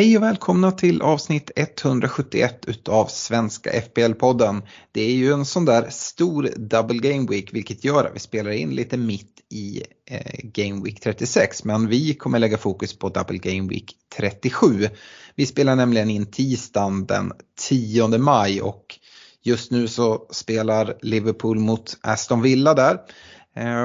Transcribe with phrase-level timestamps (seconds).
[0.00, 4.62] Hej och välkomna till avsnitt 171 utav Svenska FPL-podden.
[4.92, 8.50] Det är ju en sån där stor double game week vilket gör att vi spelar
[8.50, 13.38] in lite mitt i eh, game week 36 men vi kommer lägga fokus på double
[13.38, 14.88] game week 37.
[15.34, 17.32] Vi spelar nämligen in tisdagen den
[17.68, 18.98] 10 maj och
[19.42, 22.98] just nu så spelar Liverpool mot Aston Villa där.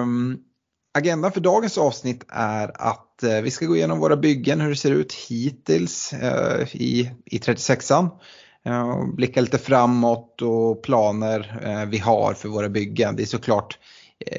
[0.02, 0.38] Um,
[0.98, 4.76] Agendan för dagens avsnitt är att eh, vi ska gå igenom våra byggen, hur det
[4.76, 8.10] ser ut hittills eh, i, i 36an.
[8.66, 13.16] Eh, blicka lite framåt och planer vi har för våra byggen.
[13.16, 13.80] Det är såklart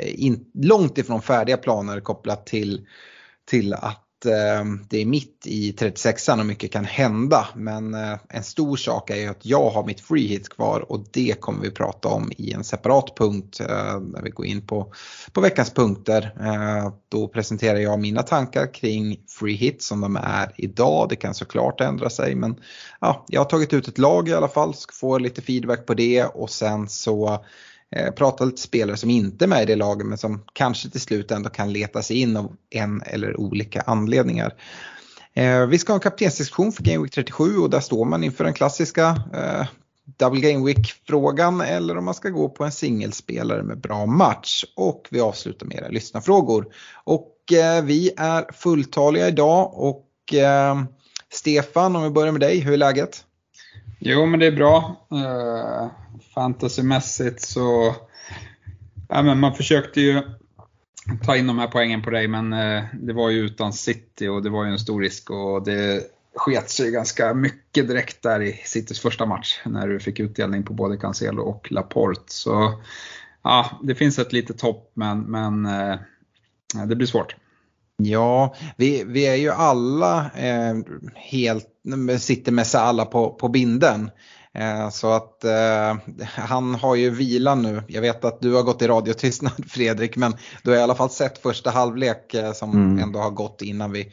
[0.05, 2.87] in, långt ifrån färdiga planer kopplat till,
[3.45, 7.49] till att Ehm, det är mitt i 36an och mycket kan hända.
[7.55, 11.05] Men eh, en stor sak är ju att jag har mitt free hit kvar och
[11.13, 14.93] det kommer vi prata om i en separat punkt eh, när vi går in på,
[15.33, 16.35] på veckans punkter.
[16.41, 21.09] Eh, då presenterar jag mina tankar kring free hit som de är idag.
[21.09, 22.57] Det kan såklart ändra sig men
[23.01, 25.95] ja, jag har tagit ut ett lag i alla fall, ska få lite feedback på
[25.95, 27.45] det och sen så
[27.97, 31.01] Eh, prata lite spelare som inte är med i det laget men som kanske till
[31.01, 34.55] slut ändå kan leta sig in av en eller olika anledningar.
[35.35, 38.45] Eh, vi ska ha en kaptensdiskussion för Game Week 37 och där står man inför
[38.45, 39.67] den klassiska eh,
[40.19, 44.65] Double Game Week-frågan eller om man ska gå på en singelspelare med bra match.
[44.77, 46.67] Och vi avslutar med era lyssnarfrågor.
[47.05, 50.83] Och eh, vi är fulltaliga idag och eh,
[51.33, 53.25] Stefan om vi börjar med dig, hur är läget?
[53.99, 55.07] Jo, men det är bra.
[55.13, 55.91] Uh,
[56.35, 57.95] fantasymässigt så,
[59.09, 60.23] ja, men man försökte ju
[61.25, 64.43] ta in de här poängen på dig, men uh, det var ju utan City och
[64.43, 66.03] det var ju en stor risk och det
[66.37, 70.73] sket sig ganska mycket direkt där i Citys första match när du fick utdelning på
[70.73, 72.23] både Cancelo och Laporte.
[72.27, 72.83] Så
[73.43, 75.97] ja, det finns ett litet hopp, men, men eh,
[76.87, 77.37] det blir svårt.
[78.03, 80.75] Ja, vi, vi är ju alla eh,
[81.15, 81.69] helt,
[82.19, 84.11] sitter med sig alla på, på binden.
[84.55, 87.83] Eh, så att eh, han har ju vila nu.
[87.89, 91.11] Jag vet att du har gått i radiotystnad Fredrik men du har i alla fall
[91.11, 92.99] sett första halvlek eh, som mm.
[92.99, 94.13] ändå har gått innan vi,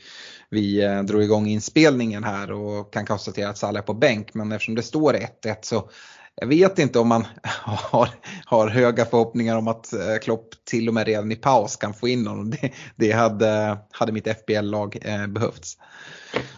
[0.49, 4.33] vi eh, drog igång inspelningen här och kan konstatera att Salah är på bänk.
[4.33, 5.89] Men eftersom det står 1-1 så
[6.35, 7.25] jag vet inte om man
[7.65, 8.09] har,
[8.45, 12.07] har höga förhoppningar om att eh, Klopp till och med redan i paus kan få
[12.07, 12.49] in honom.
[12.61, 15.77] Det, det hade, hade mitt FBL-lag eh, behövts.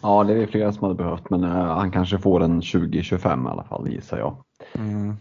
[0.02, 3.52] Ja, det är flera som hade behövt men eh, han kanske får en 20-25 i
[3.52, 4.44] alla fall gissar jag.
[4.75, 5.18] Mm.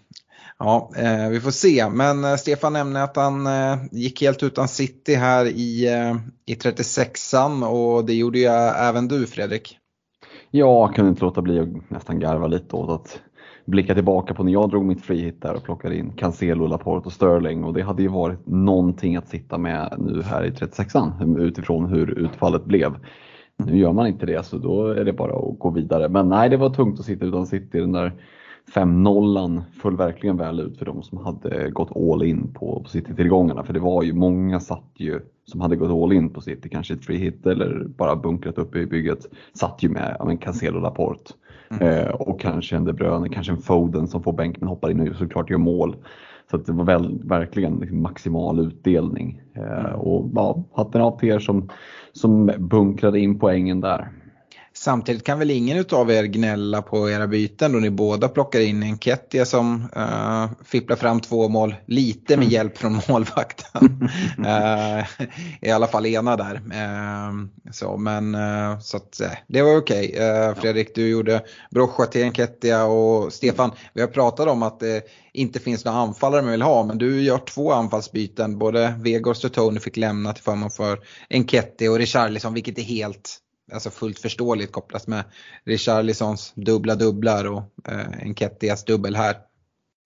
[0.58, 1.88] Ja, eh, vi får se.
[1.90, 5.88] Men eh, Stefan nämnde att han eh, gick helt utan City här i,
[6.46, 9.78] i 36an och det gjorde ju även du Fredrik.
[10.50, 13.20] Ja, kunde inte låta bli att nästan garva lite åt att
[13.64, 17.12] blicka tillbaka på när jag drog mitt frihit där och plockade in Cancelo, Laporte och
[17.12, 21.86] Sterling och det hade ju varit någonting att sitta med nu här i 36an utifrån
[21.86, 22.94] hur utfallet blev.
[23.56, 26.08] Nu gör man inte det så då är det bara att gå vidare.
[26.08, 27.80] Men nej, det var tungt att sitta utan City.
[27.80, 28.12] Den där
[28.74, 33.64] 5-0 föll verkligen väl ut för de som hade gått all in på City-tillgångarna.
[33.64, 36.94] För det var ju många satt ju som hade gått all in på City, kanske
[36.94, 41.32] ett free hit eller bara bunkrat upp i bygget, satt ju med ja, Cancelo Laporte.
[41.70, 41.88] Mm.
[41.88, 45.08] Eh, och kanske en De Bruyne, kanske en Foden som får bänk men hoppar in
[45.10, 45.96] och såklart gör mål.
[46.50, 49.42] Så det var väl, verkligen liksom maximal utdelning.
[49.56, 49.94] Eh, mm.
[49.94, 51.68] Och ja, hatten av till er som,
[52.12, 54.08] som bunkrade in poängen där.
[54.76, 58.82] Samtidigt kan väl ingen av er gnälla på era byten då ni båda plockar in
[58.82, 64.08] en Kettia som uh, fipplar fram två mål, lite med hjälp från målvakten.
[64.38, 65.04] uh,
[65.60, 66.54] I alla fall ena där.
[66.54, 70.08] Uh, så, men, uh, så att, det var okej.
[70.12, 70.54] Okay.
[70.54, 75.02] Fredrik, du gjorde Brocha till en Kettia och Stefan, vi har pratat om att det
[75.32, 78.58] inte finns några anfallare man vill ha, men du gör två anfallsbyten.
[78.58, 80.98] Både Vegors och Tony fick lämna till förmån för
[81.30, 83.40] Enketti och Richarlison, vilket är helt
[83.72, 85.24] alltså fullt förståeligt kopplat med
[85.64, 89.36] Richarlisons dubbla dubblar och eh, Enketias dubbel här.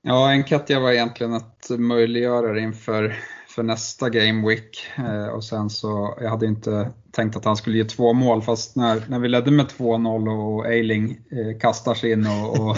[0.02, 3.16] Ja, Enketia var egentligen att möjliggöra inför
[3.58, 7.76] för nästa Game Week eh, och sen så, jag hade inte tänkt att han skulle
[7.76, 12.12] ge två mål fast när, när vi ledde med 2-0 och Eiling eh, kastar sig
[12.12, 12.76] in och, och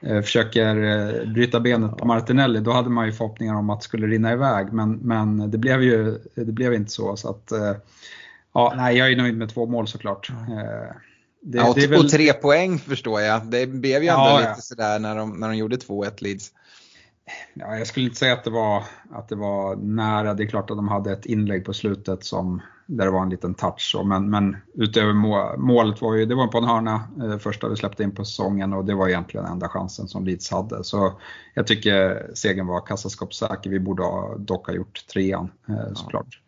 [0.00, 3.84] eh, försöker eh, bryta benet på Martinelli, då hade man ju förhoppningar om att det
[3.84, 7.16] skulle rinna iväg men, men det blev ju det blev inte så.
[7.16, 7.74] så att eh,
[8.54, 10.30] Ja, nej, jag är nöjd med två mål såklart.
[10.30, 10.96] Eh,
[11.42, 12.04] det, ja, och, det väl...
[12.04, 13.46] och, tre poäng förstår jag.
[13.46, 14.60] Det blev ju ändå ja, lite ja.
[14.60, 16.50] sådär när de, när de gjorde 2-1 Leeds.
[17.54, 20.34] ja, jag skulle inte säga att det, var, att det var nära.
[20.34, 23.30] Det är klart att de hade ett inlägg på slutet som, där det var en
[23.30, 23.96] liten touch.
[24.04, 27.76] Men, men utöver mål, målet var ju, det var på en hörna eh, första vi
[27.76, 30.84] släppte in på säsongen och det var egentligen enda chansen som Leeds hade.
[30.84, 31.20] Så
[31.54, 33.70] jag tycker segern var kassaskåpssäker.
[33.70, 36.41] Vi borde ha, dock ha gjort trean eh, såklart.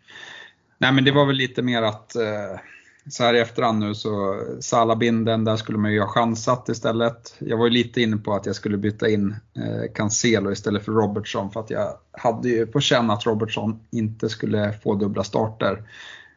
[0.85, 2.61] Nej men det var väl lite mer att eh,
[3.09, 7.37] så här i efterhand nu så Salabinden, där skulle man ju ha chansat istället.
[7.39, 10.93] Jag var ju lite inne på att jag skulle byta in eh, Cancelo istället för
[10.93, 15.83] Robertson för att jag hade ju på känn att Robertson inte skulle få dubbla starter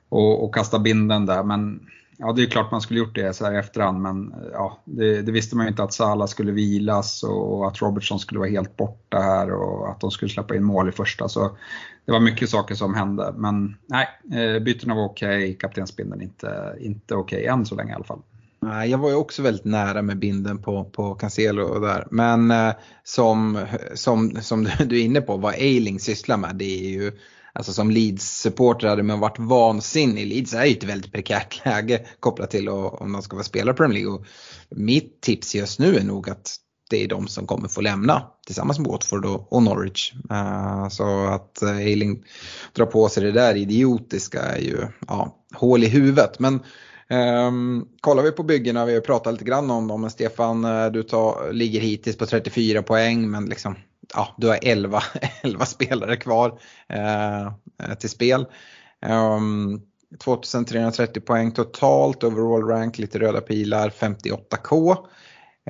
[0.10, 1.44] och, och kasta binden där.
[1.44, 1.80] Men
[2.18, 5.22] ja, det är klart man skulle gjort det så här i efterhand men ja, det,
[5.22, 8.78] det visste man ju inte att Salah skulle vilas och att Robertson skulle vara helt
[8.78, 11.30] borta här och att de skulle släppa in mål i första.
[11.30, 11.58] Så
[12.06, 13.34] det var mycket saker som hände.
[13.38, 14.08] Men nej,
[14.42, 18.04] eh, bytena var okej, okay, kaptensbindeln inte, inte okej okay, än så länge i alla
[18.04, 18.22] fall.
[18.60, 22.08] Nej, jag var ju också väldigt nära med binden på, på Cancelo och där.
[22.12, 22.74] Men eh,
[23.04, 27.12] som, som, som du är inne på, vad Eiling sysslar med, det är ju
[27.58, 30.28] Alltså som Leeds-supporter hade man varit vansinnig.
[30.28, 33.78] Leeds är ju ett väldigt prekärt läge kopplat till om de ska vara spelare i
[33.78, 34.14] Premier League.
[34.14, 34.26] Och
[34.70, 36.56] mitt tips just nu är nog att
[36.90, 40.14] det är de som kommer få lämna tillsammans med Watford och, Norwich.
[40.30, 42.24] Eh, så att eh, Eiling
[42.74, 44.78] drar på sig det där idiotiska är ju
[45.08, 46.40] ja, hål i huvudet.
[46.40, 46.60] Men
[47.10, 50.88] um, kollar vi på byggena, vi har pratat lite grann om dem, men Stefan eh,
[50.88, 53.76] du tar, ligger hittills på 34 poäng men liksom,
[54.14, 55.04] ja, du har 11,
[55.42, 56.60] 11 spelare kvar
[56.90, 57.52] eh,
[58.00, 58.46] till spel.
[59.02, 59.82] Ehm, um,
[60.24, 64.98] 2330 poäng totalt, overall rank, lite röda pilar, 58k.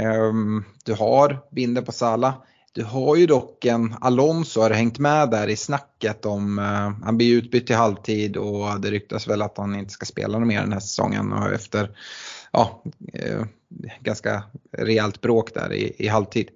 [0.02, 2.34] Um, ehm, du har Binder på Sala.
[2.74, 7.18] Du har ju dock en Alonso har hängt med där i snacket om, uh, han
[7.18, 10.74] blir utbytt till halvtid och det ryktas väl att han inte ska spela mer den
[10.74, 11.98] här säsongen och efter
[12.52, 12.84] ja,
[13.26, 13.46] uh,
[14.00, 16.50] ganska rejält bråk där i, i halvtid.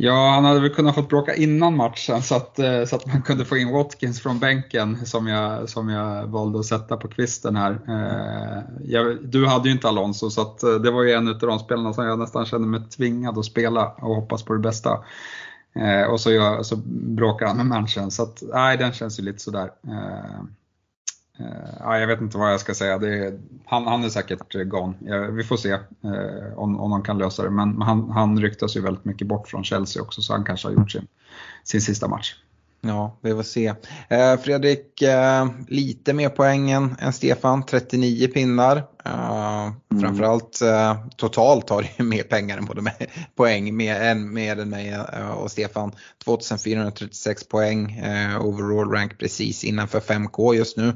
[0.00, 3.22] Ja, han hade väl kunnat fått bråka innan matchen så att, eh, så att man
[3.22, 7.56] kunde få in Watkins från bänken som jag, som jag valde att sätta på kvisten
[7.56, 7.80] här.
[7.88, 11.38] Eh, jag, du hade ju inte Alonso så att eh, det var ju en av
[11.38, 15.04] de spelarna som jag nästan kände mig tvingad att spela och hoppas på det bästa.
[16.10, 16.76] Och så, jag, så
[17.16, 19.70] bråkar han med matchen så att nej, den känns ju lite sådär.
[21.40, 22.94] Eh, ja, jag vet inte vad jag ska säga.
[22.94, 24.94] Är, han, han, är säkert gone.
[25.00, 27.50] Ja, vi får se eh, om, om de kan lösa det.
[27.50, 30.72] Men han, han ryktas ju väldigt mycket bort från Chelsea också så han kanske har
[30.72, 31.06] gjort sin,
[31.64, 32.34] sin sista match.
[32.80, 33.74] Ja, vi får se.
[34.08, 38.76] Eh, Fredrik, eh, lite mer poängen än Stefan, 39 pinnar.
[39.04, 40.00] Eh, mm.
[40.00, 44.70] Framförallt eh, totalt har du mer pengar än både med, poäng, mer än, mer än
[44.70, 45.92] mig eh, och Stefan.
[46.24, 50.94] 2436 poäng, eh, overall rank precis innanför 5K just nu.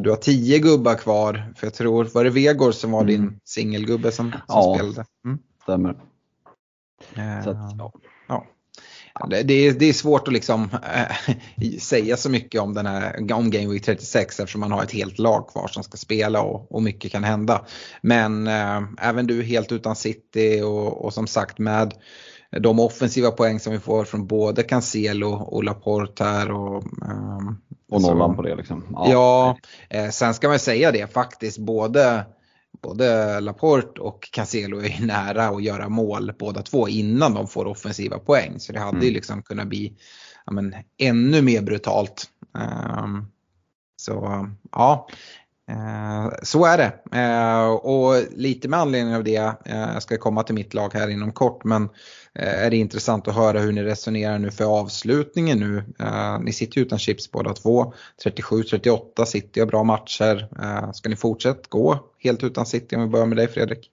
[0.00, 3.06] Du har 10 gubbar kvar, för jag tror, var det Vegor som var mm.
[3.14, 5.04] din singelgubbe som, som ja, spelade?
[5.24, 5.38] Mm.
[5.62, 5.96] stämmer.
[7.44, 7.92] Så att, ja.
[9.28, 13.50] Det, är, det är svårt att liksom äh, säga så mycket om, den här, om
[13.50, 16.82] Game Week 36 eftersom man har ett helt lag kvar som ska spela och, och
[16.82, 17.64] mycket kan hända.
[18.00, 21.94] Men äh, även du helt utan City och, och, som sagt med
[22.60, 26.50] de offensiva poäng som vi får från både Cancelo och Laporte här.
[26.50, 27.38] Och, äh,
[27.90, 28.84] och nollan på det liksom.
[28.90, 29.56] Ja,
[29.88, 32.24] ja sen ska man säga det faktiskt både
[32.84, 38.18] både Laporte och Cancelo är nära att göra mål båda två innan de får offensiva
[38.18, 38.60] poäng.
[38.60, 39.04] Så det hade mm.
[39.04, 39.96] ju liksom kunnat bli
[40.46, 42.30] ja, men, ännu mer brutalt.
[43.02, 43.26] Um,
[43.96, 45.08] så ja,
[45.70, 47.18] Eh, så är det.
[47.18, 51.08] Eh, och lite med anledning av det, uh, jag ska komma till mitt lag här
[51.08, 51.88] inom kort, men
[52.38, 55.84] Eh, är det intressant att höra hur ni resonerar nu för avslutningen nu.
[55.98, 57.94] Eh, ni sitter ju utan chips båda två.
[58.24, 60.48] 37-38 City har bra matcher.
[60.62, 63.90] Eh, ska ni fortsätta gå helt utan City om vi börjar med dig Fredrik?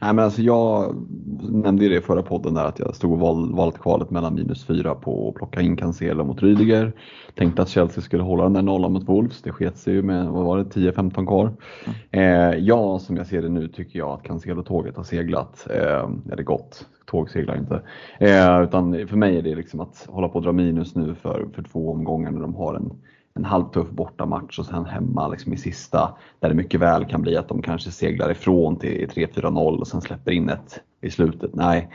[0.00, 0.96] Nej, men alltså jag
[1.40, 4.34] nämnde ju det i förra podden där att jag stod och val, valt kvalet mellan
[4.34, 6.92] minus fyra på att plocka in Cancelo mot Rydiger.
[7.34, 9.42] Tänkte att Chelsea skulle hålla den där nollan mot Wolves.
[9.42, 11.52] Det sket sig ju med, vad var det, 10-15 kvar.
[11.84, 12.52] Mm.
[12.52, 15.66] Eh, ja, som jag ser det nu tycker jag att Cancelo-tåget har seglat.
[15.70, 17.82] Eh, eller gått, tåg seglar inte.
[18.18, 21.46] Eh, utan för mig är det liksom att hålla på att dra minus nu för,
[21.54, 22.90] för två omgångar när de har en
[23.36, 27.36] en halvtuff bortamatch och sen hemma liksom i sista där det mycket väl kan bli
[27.36, 31.54] att de kanske seglar ifrån till 3-4-0 och sen släpper in ett i slutet.
[31.54, 31.88] Nej,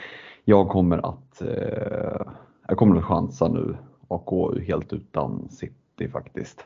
[0.46, 2.32] jag kommer att eh,
[2.68, 6.66] jag kommer att chansa nu och gå helt utan City faktiskt.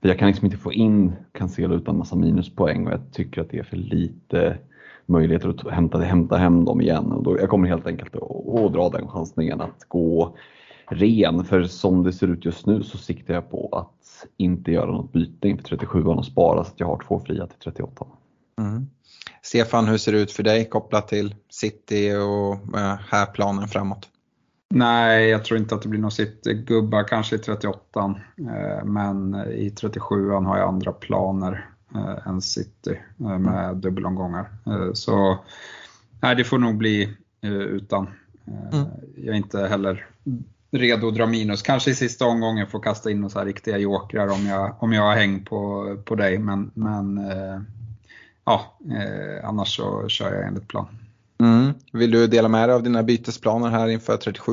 [0.00, 3.50] För jag kan liksom inte få in Cancelo utan massa minuspoäng och jag tycker att
[3.50, 4.58] det är för lite
[5.06, 7.12] möjligheter att hämta, hämta hem dem igen.
[7.12, 10.36] Och då, jag kommer helt enkelt att, att dra den chansningen att gå
[10.86, 11.44] ren.
[11.44, 13.95] För som det ser ut just nu så siktar jag på att
[14.36, 17.58] inte göra något byte inför 37 och spara så att jag har två fria till
[17.58, 18.06] 38.
[18.58, 18.86] Mm.
[19.42, 24.08] Stefan, hur ser det ut för dig kopplat till City och äh, här planen framåt?
[24.70, 29.70] Nej, jag tror inte att det blir någon City-gubbar, kanske i 38 eh, men i
[29.70, 34.48] 37 har jag andra planer eh, än City eh, med dubbelomgångar.
[34.94, 35.38] Så
[36.20, 38.08] nej, det får nog bli utan.
[38.46, 38.86] Mm.
[39.16, 40.06] Jag är inte heller
[40.70, 41.62] redo att dra minus.
[41.62, 45.14] Kanske i sista omgången får kasta in några riktiga jokrar om jag, om jag har
[45.14, 47.20] häng på, på dig, men, men
[48.44, 48.78] ja,
[49.42, 50.86] annars så kör jag enligt plan.
[51.40, 51.74] Mm.
[51.92, 54.52] Vill du dela med dig av dina bytesplaner här inför 37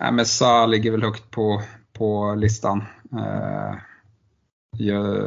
[0.00, 1.62] Nej, men Sa ligger väl högt på,
[1.92, 2.84] på listan.
[3.12, 3.76] Eh,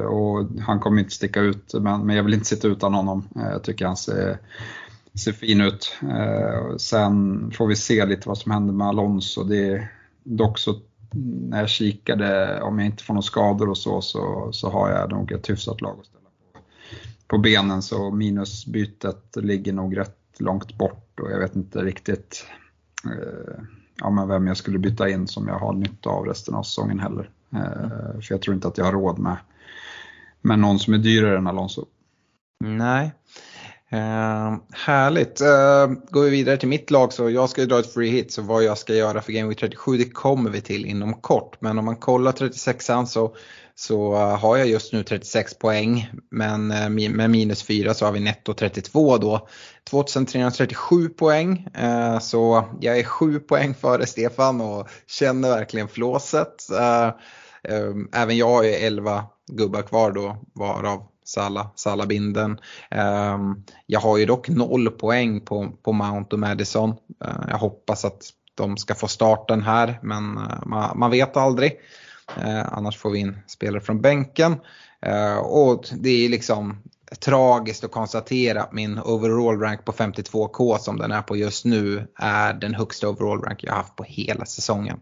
[0.05, 3.27] och han kommer inte sticka ut, men, men jag vill inte sitta utan honom.
[3.35, 4.37] Eh, jag tycker han ser,
[5.19, 5.97] ser fin ut.
[6.01, 9.43] Eh, sen får vi se lite vad som händer med Alonso.
[9.43, 9.87] Det,
[10.23, 10.75] dock så
[11.49, 15.11] när jag kikade, om jag inte får några skador och så, så, så har jag
[15.11, 16.59] nog ett hyfsat lag att ställa på,
[17.27, 17.81] på benen.
[17.81, 22.45] Så minusbytet ligger nog rätt långt bort och jag vet inte riktigt
[23.05, 23.63] eh,
[23.99, 26.99] ja, men vem jag skulle byta in som jag har nytta av resten av säsongen
[26.99, 27.29] heller.
[27.53, 29.37] Eh, för jag tror inte att jag har råd med,
[30.41, 31.85] med någon som är dyrare än Alonso.
[32.63, 33.11] Nej.
[33.93, 35.41] Uh, härligt.
[35.41, 38.31] Uh, går vi vidare till mitt lag så jag ska ju dra ett free hit
[38.31, 41.61] så vad jag ska göra för Game Week 37 det kommer vi till inom kort.
[41.61, 43.35] Men om man kollar 36an så
[43.75, 46.09] så uh, har jag just nu 36 poäng.
[46.31, 49.47] Men uh, med minus 4 så har vi netto 32 då.
[49.89, 51.67] 2337 poäng.
[51.81, 56.69] Uh, så jag är 7 poäng före Stefan och känner verkligen flåset.
[57.69, 62.59] Ehm, även jag har ju 11 gubbar kvar då varav Sala, binden.
[62.91, 66.89] Ehm, jag har ju dock 0 poäng på, på Mount och Madison.
[67.25, 68.23] Eh, jag hoppas att
[68.55, 71.79] de ska få starten här men eh, man, man vet aldrig.
[72.37, 74.55] Eh, annars får vi in spelare från bänken.
[75.41, 76.77] Och det är liksom
[77.19, 82.07] tragiskt att konstatera att min overall rank på 52k som den är på just nu
[82.15, 84.99] är den högsta overall rank jag haft på hela säsongen.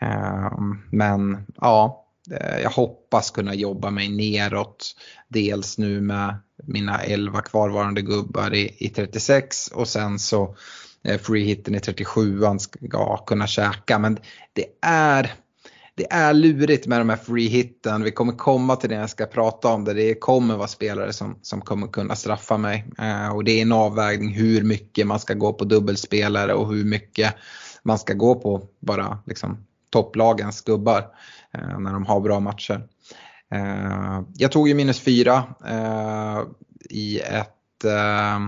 [0.00, 1.99] Ehm, men ja,
[2.30, 4.96] Eh, jag hoppas kunna jobba mig neråt.
[5.28, 10.56] Dels nu med mina 11 kvarvarande gubbar i, i 36 och sen så
[11.04, 13.98] eh, freehitten i 37 ska kunna käka.
[13.98, 14.18] Men
[14.52, 15.34] det är
[15.94, 18.02] det är lurigt med de här freehitten.
[18.02, 19.94] Vi kommer komma till det när jag ska prata om det.
[19.94, 22.84] Det kommer vara spelare som, som kommer kunna straffa mig.
[22.98, 26.84] Eh, och det är en avvägning hur mycket man ska gå på dubbelspelare och hur
[26.84, 27.34] mycket
[27.82, 31.06] man ska gå på bara liksom, topplagens gubbar
[31.54, 32.88] eh, när de har bra matcher.
[33.52, 36.42] Eh, jag tog ju minus fyra eh,
[36.90, 38.38] i ett, eh,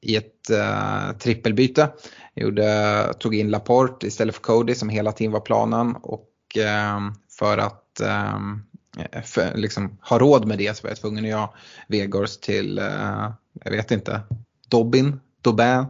[0.00, 1.90] i ett eh, trippelbyte.
[2.34, 5.96] Jag gjorde, tog in Laporte istället för Cody som hela tiden var planen.
[5.96, 8.62] Och Ehm, för att ehm,
[9.24, 11.48] för, liksom, ha råd med det så var jag tvungen att göra
[11.88, 13.32] Vegors till, eh,
[13.64, 14.20] jag vet inte,
[14.68, 15.86] Dobbin, Dobin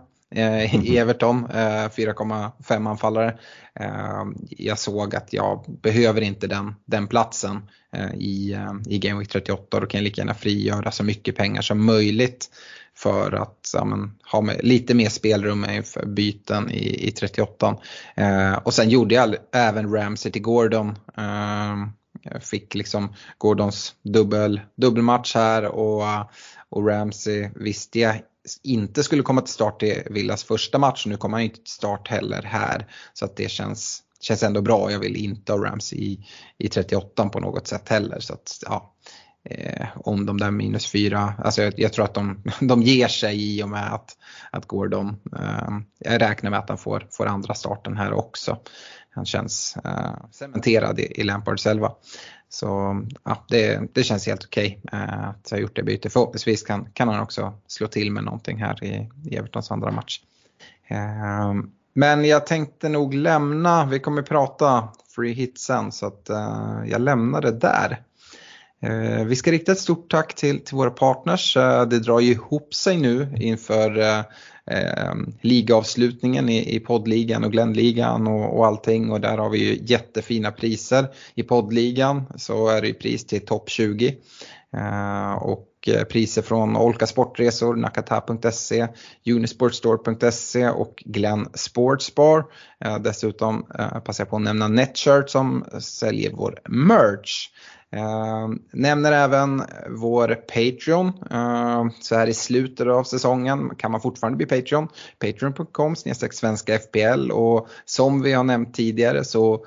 [0.82, 3.38] i Everton, 4,5 anfallare.
[3.74, 9.18] Eh, jag såg att jag behöver inte den, den platsen eh, i, eh, i Game
[9.18, 12.50] Week 38 då kan jag lika gärna frigöra så mycket pengar som möjligt
[12.94, 17.76] för att ja, men, ha med, lite mer spelrum inför byten i, i 38.
[18.14, 20.88] Eh, och sen gjorde jag även Ramsey till Gordon.
[21.16, 21.76] Eh,
[22.22, 26.02] jag fick liksom Gordons dubbel, dubbelmatch här och,
[26.68, 28.16] och Ramsey visste jag
[28.62, 31.06] inte skulle komma till start i Villas första match.
[31.06, 32.86] Nu kommer han inte till start heller här.
[33.12, 34.90] Så att det känns, känns ändå bra.
[34.92, 36.26] Jag vill inte ha Ramsey i,
[36.58, 38.20] i 38 på något sätt heller.
[38.20, 38.94] Så att, ja,
[39.44, 41.34] eh, om de där minus fyra.
[41.38, 44.16] Alltså jag, jag, tror att de, de ger sig i och med att,
[44.50, 45.68] att Gordon, eh,
[45.98, 48.58] jag räknar med att han får, får andra starten här också.
[49.14, 51.92] Han känns eh, cementerad i, i Lampards elva.
[52.48, 56.12] Så ja, det, det känns helt okej okay, eh, att jag gjort det bytet.
[56.12, 60.20] Förhoppningsvis kan, kan han också slå till med någonting här i, i Evertons andra match.
[60.88, 61.54] Eh,
[61.94, 67.00] men jag tänkte nog lämna, vi kommer prata free hit sen så att eh, jag
[67.00, 68.02] lämnar det där.
[68.82, 71.56] Eh, vi ska rikta ett stort tack till, till våra partners.
[71.56, 74.24] Eh, det drar ju ihop sig nu inför
[74.70, 79.58] eh, ligavslutningen ligaavslutningen i, i poddligan och Glenligan och, och allting och där har vi
[79.58, 81.08] ju jättefina priser.
[81.34, 84.16] I poddligan så är det ju pris till topp 20
[84.72, 85.68] ehm, eh, och
[86.10, 88.88] priser från Olka Sportresor, Nakata.se,
[89.26, 92.44] Unisportstore.se och Glenn Sportsbar.
[92.80, 97.48] Ehm, dessutom eh, passar jag på att nämna Netshirt som säljer vår merch.
[97.92, 101.08] Eh, nämner även vår Patreon.
[101.30, 104.88] Eh, så här i slutet av säsongen kan man fortfarande bli Patreon.
[105.18, 105.96] Patreon.com
[106.30, 109.66] svenska FPL och som vi har nämnt tidigare så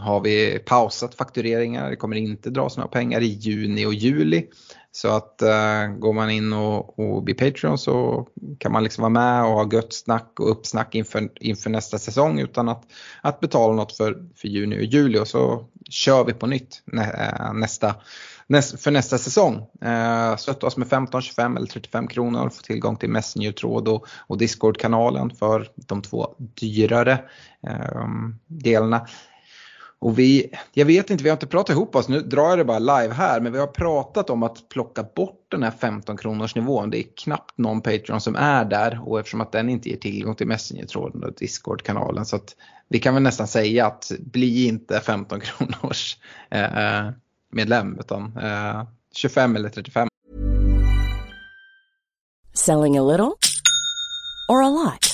[0.00, 1.90] har vi pausat faktureringar.
[1.90, 4.46] Det kommer inte dras några pengar i juni och juli.
[4.96, 8.26] Så att uh, går man in och, och blir Patreon så
[8.58, 12.40] kan man liksom vara med och ha gött snack och uppsnack inför, inför nästa säsong
[12.40, 12.82] utan att,
[13.22, 17.12] att betala något för, för juni och juli och så kör vi på nytt nä,
[17.12, 17.94] eh, nästa
[18.78, 19.54] för nästa säsong.
[19.84, 24.06] Uh, stötta oss med 15, 25 eller 35 kronor och få tillgång till Messenger-tråd och,
[24.26, 27.12] och Discord-kanalen för de två dyrare
[27.68, 28.08] uh,
[28.46, 29.06] delarna.
[30.04, 32.64] Och vi, jag vet inte, vi har inte pratat ihop oss, nu drar jag det
[32.64, 36.54] bara live här, men vi har pratat om att plocka bort den här 15 kronors
[36.54, 36.90] nivån.
[36.90, 40.34] Det är knappt någon Patreon som är där och eftersom att den inte ger tillgång
[40.34, 42.56] till Messenger-tråden och Discord-kanalen så att
[42.88, 46.18] vi kan väl nästan säga att bli inte 15 kronors
[46.50, 47.10] eh, eh,
[47.52, 48.84] medlem utan eh,
[49.14, 50.08] 25 eller 35.
[52.54, 53.32] Selling a little
[54.48, 55.13] or a lot?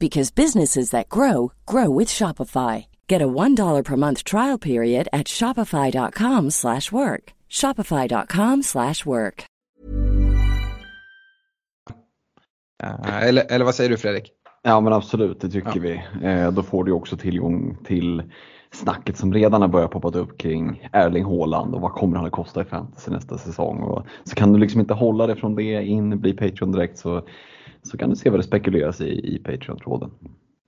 [0.00, 2.86] because businesses that grow grow with Shopify.
[3.06, 7.34] Get a $1 per month trial period at shopify.com/work.
[7.48, 9.44] shopify.com/work.
[12.82, 14.32] Uh, eller, eller vad säger du Fredrik?
[14.62, 15.80] Ja men absolut, det tycker ja.
[15.80, 16.02] vi.
[16.26, 18.22] Eh, då får du också tillgång till
[18.72, 22.32] snacket som redan har börjat poppa upp kring Erling Haaland och vad kommer han att
[22.32, 23.80] kosta i fantasy nästa säsong.
[23.80, 27.22] Och så kan du liksom inte hålla dig från det in, bli Patreon direkt så,
[27.82, 30.10] så kan du se vad det spekuleras i i Patreon-tråden.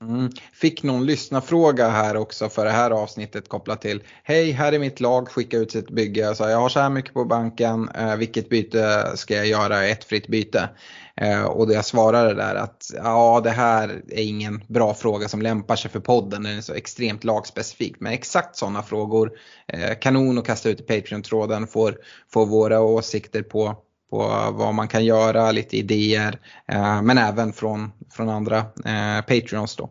[0.03, 0.31] Mm.
[0.53, 5.01] Fick någon lyssnarfråga här också för det här avsnittet kopplat till Hej, här är mitt
[5.01, 6.21] lag, skicka ut sitt bygge.
[6.21, 9.85] Jag sa jag har så här mycket på banken, eh, vilket byte ska jag göra?
[9.85, 10.69] Ett fritt byte.
[11.17, 15.43] Eh, och det jag svarade där att ja, det här är ingen bra fråga som
[15.43, 18.01] lämpar sig för podden, den är så extremt lagspecifikt.
[18.01, 19.33] Men exakt sådana frågor,
[19.69, 21.97] eh, kanon att kasta ut i Patreon-tråden, får,
[22.29, 23.77] får våra åsikter på
[24.13, 29.77] på vad man kan göra, lite idéer, eh, men även från, från andra eh, Patreons
[29.77, 29.91] då.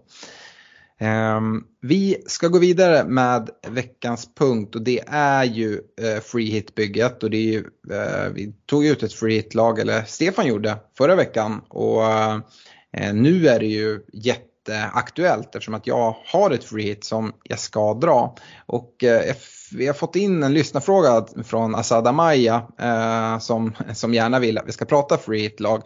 [0.99, 7.23] Ehm, vi ska gå vidare med veckans punkt och det är ju eh, free hit-bygget
[7.23, 11.15] och det är ju, eh, vi tog ut ett free hit-lag, eller Stefan gjorde förra
[11.15, 17.03] veckan och eh, nu är det ju jätteaktuellt eftersom att jag har ett free hit
[17.03, 18.35] som jag ska dra.
[18.65, 19.35] Och eh,
[19.73, 24.67] vi har fått in en lyssnarfråga från Asad Amaya eh, som, som gärna vill att
[24.67, 25.81] vi ska prata free hit-lag.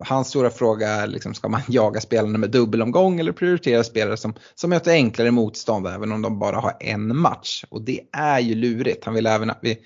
[0.00, 4.34] Hans stora fråga är liksom, ska man jaga spelarna med dubbelomgång eller prioritera spelare som,
[4.54, 7.64] som möter enklare motstånd även om de bara har en match.
[7.70, 9.04] Och det är ju lurigt.
[9.04, 9.78] Han vill även att vi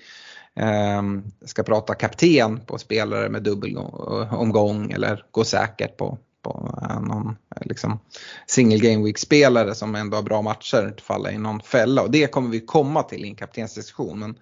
[0.59, 1.01] eh,
[1.45, 7.99] ska prata kapten på spelare med dubbelomgång eller gå säkert på, på någon liksom,
[8.47, 12.27] single game week spelare som ändå har bra matcher falla i någon fälla och det
[12.27, 14.19] kommer vi komma till i en kaptensdiskussion.
[14.19, 14.37] Men,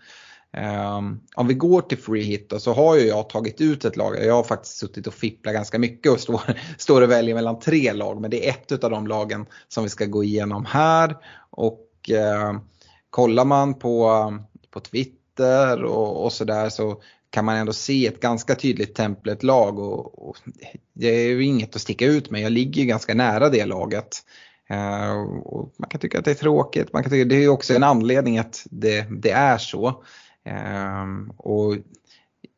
[0.98, 3.98] um, om vi går till free hit då, så har ju jag tagit ut ett
[3.98, 4.26] lag.
[4.26, 6.42] Jag har faktiskt suttit och fipplat ganska mycket och står,
[6.78, 9.90] står och väljer mellan tre lag men det är ett av de lagen som vi
[9.90, 11.18] ska gå igenom här.
[11.50, 12.60] Och uh,
[13.10, 14.34] kollar man på,
[14.72, 20.30] på Twitter och, och sådär så kan man ändå se ett ganska tydligt templet-lag och,
[20.30, 20.38] och,
[20.94, 22.41] det är ju inget att sticka ut med.
[22.41, 24.20] Jag ligger ju ganska nära det laget.
[24.72, 27.76] Uh, och man kan tycka att det är tråkigt, man kan tycka, det är också
[27.76, 29.88] en anledning att det, det är så.
[30.48, 31.78] Uh, och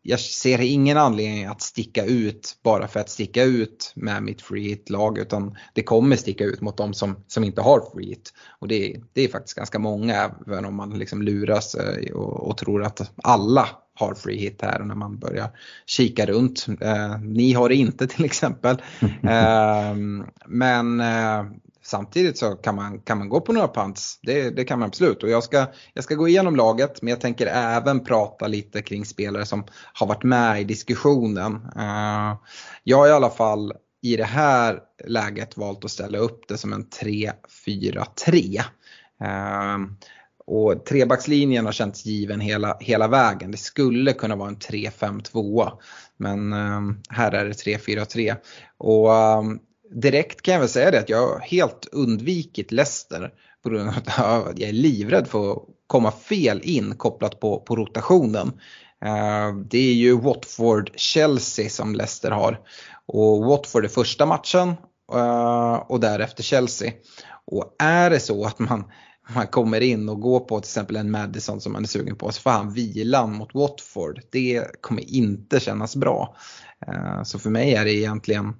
[0.06, 4.70] jag ser ingen anledning att sticka ut bara för att sticka ut med mitt free
[4.70, 8.34] hit-lag utan det kommer sticka ut mot de som, som inte har free hit.
[8.60, 11.76] Och det, det är faktiskt ganska många även om man liksom luras
[12.14, 15.50] och, och tror att alla har free hit här och när man börjar
[15.86, 16.68] kika runt.
[16.82, 18.82] Eh, ni har det inte till exempel.
[19.24, 19.96] Eh,
[20.48, 21.46] men eh,
[21.84, 24.20] samtidigt så kan man, kan man gå på några pants.
[24.22, 25.24] Det, det kan man absolut.
[25.24, 29.06] Och jag ska, jag ska gå igenom laget men jag tänker även prata lite kring
[29.06, 31.54] spelare som har varit med i diskussionen.
[31.56, 32.38] Uh,
[32.84, 36.74] jag har i alla fall i det här läget valt att ställa upp det som
[36.74, 38.62] en 3-4-3.
[39.22, 39.78] Eh,
[40.46, 43.52] och trebackslinjen har känts given hela, hela vägen.
[43.52, 45.72] Det skulle kunna vara en 3-5-2
[46.18, 48.36] men um, här är det 3-4-3.
[48.78, 49.60] Och um,
[49.94, 53.32] direkt kan jag väl säga det att jag har helt undvikit Leicester
[53.64, 57.76] på grund av att jag är livrädd för att komma fel in kopplat på, på
[57.76, 58.48] rotationen.
[59.06, 62.60] Eh, det är ju Watford-Chelsea som Leicester har.
[63.06, 64.70] Och Watford är första matchen
[65.14, 66.92] eh, och därefter Chelsea.
[67.46, 68.84] Och är det så att man
[69.36, 72.32] man kommer in och går på till exempel en Madison som man är sugen på
[72.32, 74.22] så får han vilan mot Watford.
[74.32, 76.36] Det kommer inte kännas bra.
[76.88, 78.54] Eh, så för mig är det egentligen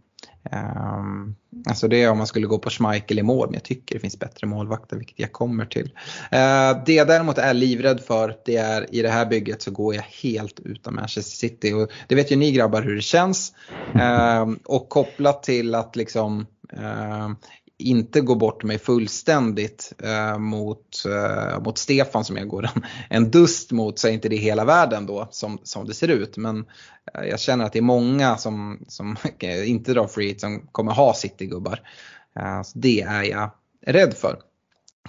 [0.52, 3.96] Um, alltså det är om man skulle gå på Schmeichel i mål, men jag tycker
[3.96, 5.86] det finns bättre målvakter, vilket jag kommer till.
[6.34, 9.96] Uh, det jag däremot är livrädd för, det är i det här bygget så går
[9.96, 11.74] jag helt utan Manchester City.
[11.74, 13.54] Och det vet ju ni grabbar hur det känns.
[13.96, 17.32] Uh, och kopplat till att liksom uh,
[17.78, 23.32] inte gå bort mig fullständigt eh, mot, eh, mot Stefan som jag går en, en
[23.32, 26.38] dust mot så är inte det hela världen då som, som det ser ut.
[26.38, 26.66] Men
[27.14, 29.16] eh, jag känner att det är många som, som
[29.66, 31.82] inte drar free som kommer ha Citygubbar.
[32.40, 33.52] Eh, så det är jag
[33.86, 34.40] rädd för.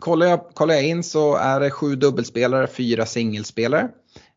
[0.00, 3.88] Kollar jag, kollar jag in så är det sju dubbelspelare, fyra singelspelare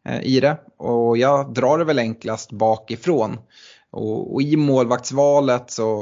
[0.06, 0.58] eh, i det.
[0.78, 3.38] Och jag drar det väl enklast bakifrån.
[3.92, 6.02] Och, och i målvaktsvalet så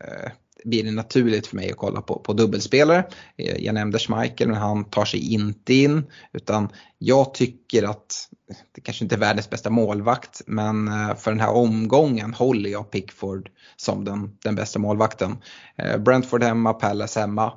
[0.00, 0.30] eh,
[0.64, 3.04] blir det naturligt för mig att kolla på, på dubbelspelare.
[3.36, 6.06] Eh, jag nämnde Schmeichel men han tar sig inte in.
[6.32, 8.28] Utan jag tycker att
[8.74, 12.90] det kanske inte är världens bästa målvakt men eh, för den här omgången håller jag
[12.90, 15.36] Pickford som den, den bästa målvakten.
[15.78, 17.52] Eh, Brentford hemma, Palace hemma.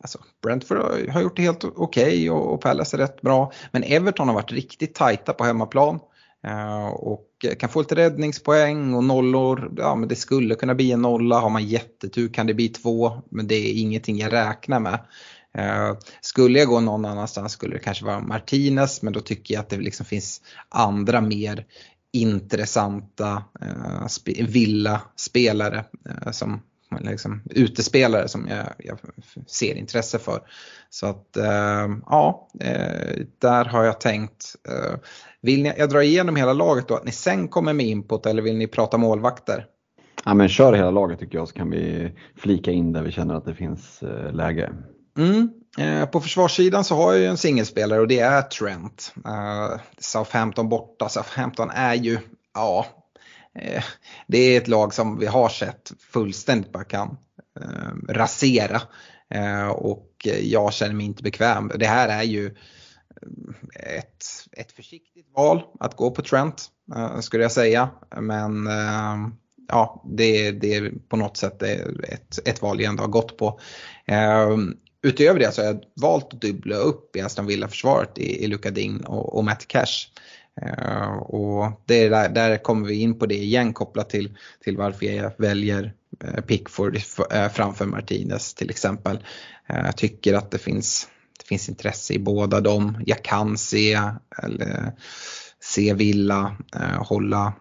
[0.00, 0.78] Alltså, Brentford
[1.10, 3.52] har gjort det helt okej okay och, och Palace är rätt bra.
[3.72, 6.00] Men Everton har varit riktigt tajta på hemmaplan.
[6.44, 7.28] Eh, och
[7.58, 9.72] kan få lite räddningspoäng och nollor.
[9.76, 11.40] Ja, men det skulle kunna bli en nolla.
[11.40, 13.22] Har man jättetur kan det bli två.
[13.30, 14.98] Men det är ingenting jag räknar med.
[15.54, 19.60] Eh, skulle jag gå någon annanstans skulle det kanske vara Martinez men då tycker jag
[19.60, 21.66] att det liksom finns andra mer
[22.12, 24.06] intressanta eh,
[24.46, 24.46] villaspelare.
[24.46, 25.84] villa-spelare
[26.32, 26.60] som
[27.00, 28.98] liksom, utespelare som jag, jag,
[29.46, 30.42] ser intresse för.
[30.90, 32.48] Så att uh, ja,
[33.38, 34.56] där har jag tänkt
[35.42, 38.42] vill ni, jag drar igenom hela laget då, att ni sen kommer med input eller
[38.42, 39.66] vill ni prata målvakter?
[40.24, 43.34] Ja men kör hela laget tycker jag så kan vi flika in där vi känner
[43.34, 44.72] att det finns eh, läge.
[45.18, 45.50] Mm.
[45.78, 49.14] Eh, på försvarssidan så har jag ju en singelspelare och det är Trent.
[49.24, 52.18] Eh, Southampton borta, Southampton är ju,
[52.54, 52.86] ja,
[53.58, 53.84] eh,
[54.26, 57.16] det är ett lag som vi har sett fullständigt bara kan
[57.60, 58.80] eh, rasera.
[59.74, 61.72] Och jag känner mig inte bekväm.
[61.74, 62.56] Det här är ju
[63.74, 67.90] Eh, ett, ett försiktigt val att gå på Trent eh, skulle jag säga.
[68.20, 69.28] Men eh,
[69.68, 73.60] ja, det, det är på något sätt ett, ett val jag ändå har gått på.
[75.04, 78.70] Utöver det så har jag valt att dubbla upp i Aston Villa-försvaret i, i Luka
[78.70, 80.08] Ding och, och Matt Cash.
[80.62, 85.06] Uh, och det där, där, kommer vi in på det igen kopplat till, till varför
[85.06, 85.94] jag väljer
[86.46, 86.98] Pickford
[87.52, 89.18] framför Martinez till exempel.
[89.66, 91.08] Jag tycker att det finns
[91.52, 93.02] finns intresse i båda dem.
[93.06, 94.00] Jag kan se,
[94.42, 94.92] eller,
[95.60, 97.52] se Villa eh, hålla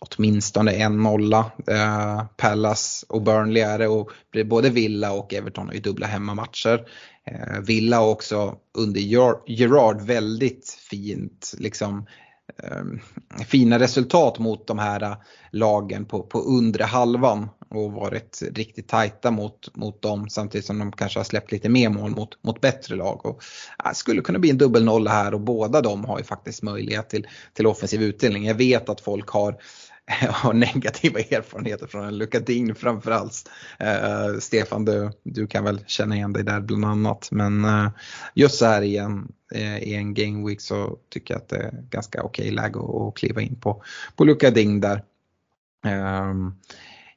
[0.00, 1.50] åtminstone en nolla.
[1.70, 4.10] Eh, Pallas och Burnley är det och
[4.46, 6.80] både Villa och Everton har ju dubbla hemmamatcher.
[7.30, 9.00] Eh, Villa också under
[9.46, 12.06] Gerard väldigt fint liksom
[12.62, 13.00] Ehm,
[13.46, 15.16] fina resultat mot de här äh,
[15.50, 20.92] lagen på, på undre halvan och varit riktigt tajta mot, mot dem samtidigt som de
[20.92, 23.26] kanske har släppt lite mer mål mot, mot bättre lag.
[23.26, 23.42] Och,
[23.84, 27.26] äh, skulle kunna bli en dubbelnolla här och båda de har ju faktiskt möjlighet till,
[27.54, 28.44] till offensiv utdelning.
[28.44, 29.56] Jag vet att folk har
[30.30, 33.50] har negativa erfarenheter från en Lukadin framförallt.
[33.78, 37.28] Eh, Stefan, du, du kan väl känna igen dig där bland annat.
[37.30, 37.88] Men eh,
[38.34, 41.56] just så här i en, eh, i en game week så tycker jag att det
[41.56, 43.82] är ganska okej okay läge att, att kliva in på,
[44.16, 45.02] på Lukadin där.
[45.86, 46.52] Ehm,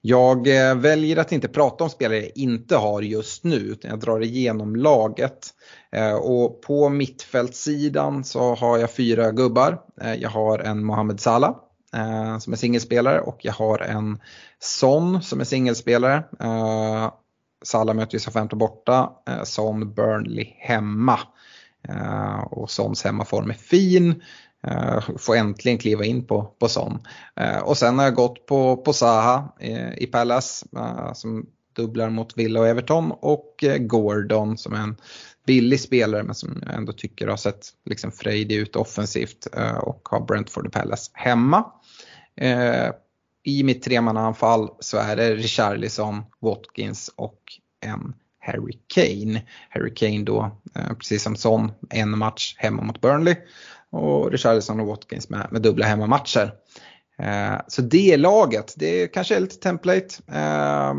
[0.01, 3.99] jag eh, väljer att inte prata om spelare jag inte har just nu utan jag
[3.99, 5.49] drar igenom laget.
[5.91, 9.81] Eh, och på mittfältssidan så har jag fyra gubbar.
[10.01, 11.55] Eh, jag har en Mohamed Salah
[11.95, 14.19] eh, som är singelspelare och jag har en
[14.59, 16.23] Son som är singelspelare.
[16.39, 17.11] Eh,
[17.63, 21.19] Salah möter ju Southampton borta, eh, Son Burnley hemma.
[21.87, 24.21] Eh, och Sons hemmaform är fin.
[24.67, 26.99] Uh, får äntligen kliva in på, på Son.
[27.41, 31.45] Uh, och sen har jag gått på, på Saha uh, eh, i Palace uh, som
[31.75, 34.97] dubblar mot Villa och Everton och Gordon som är en
[35.45, 39.47] billig spelare men som jag ändå tycker har sett liksom frejdig ut offensivt
[39.81, 41.65] och har Brentford och Palace hemma.
[42.35, 42.89] Eh,
[43.43, 47.39] I mitt tremannaanfall så är det Richarlison, Watkins och
[47.85, 49.41] en Harry Kane.
[49.69, 53.35] Harry Kane då, eh, precis som Son, en match hemma mot Burnley.
[53.89, 56.53] Och Richarlison och Watkins med, med dubbla hemmamatcher.
[57.17, 60.15] Eh, så det laget, det kanske är lite template.
[60.31, 60.93] Eh,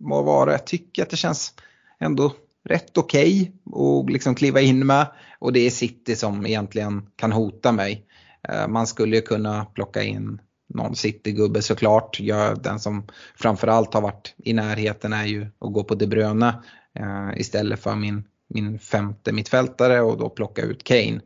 [0.00, 1.54] må vara, jag tycker att det känns
[2.00, 2.32] ändå
[2.64, 5.06] rätt okej okay att liksom kliva in med.
[5.38, 8.06] Och det är City som egentligen kan hota mig.
[8.48, 10.40] Eh, man skulle ju kunna plocka in
[10.76, 12.20] någon City-gubbe såklart.
[12.20, 16.62] Jag, den som framförallt har varit i närheten är ju att gå på De Bruyne
[16.94, 21.20] eh, istället för min min femte mittfältare och då plocka ut Kane.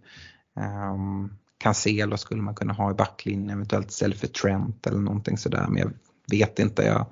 [0.93, 5.67] Um, Cancelo skulle man kunna ha i backlinjen eventuellt istället för Trent eller någonting sådär.
[5.69, 5.93] Men jag
[6.31, 6.83] vet inte.
[6.83, 7.07] Jag,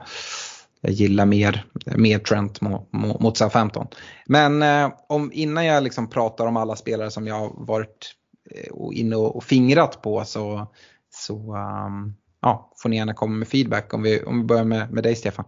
[0.80, 1.64] jag gillar mer,
[1.96, 3.86] mer Trent mot, mot Southampton.
[4.26, 8.14] Men eh, om, innan jag liksom pratar om alla spelare som jag har varit
[8.50, 10.66] eh, inne och, och fingrat på så,
[11.10, 14.92] så um, ja, får ni gärna komma med feedback om vi, om vi börjar med,
[14.92, 15.44] med dig Stefan.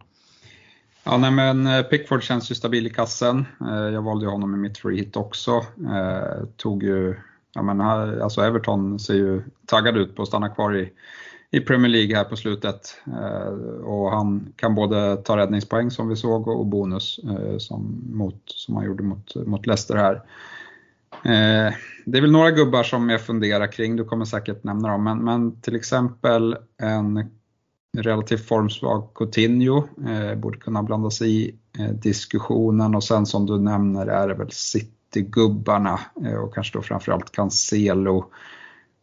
[1.05, 3.47] Ja, nej, men eh, Pickford känns ju stabil i kassen.
[3.61, 5.53] Eh, jag valde ju honom i mitt free hit också.
[5.91, 7.17] Eh, tog ju,
[7.53, 10.93] ja, men, alltså Everton ser ju taggad ut på att stanna kvar i,
[11.51, 12.97] i Premier League här på slutet.
[13.85, 17.21] Och han kan både ta räddningspoäng som vi såg och bonus
[17.59, 20.23] som, mot, som han gjorde mot, mot Leicester här.
[21.25, 25.05] Eh, det är väl några gubbar som jag funderar kring, du kommer säkert nämna dem,
[25.05, 27.31] men, men till exempel en
[27.99, 32.95] relativt formsvag Coutinho eh, borde kunna blandas i eh, diskussionen.
[32.95, 38.25] Och sen som du nämner är det väl City-gubbarna eh, och kanske då framförallt Cancelo.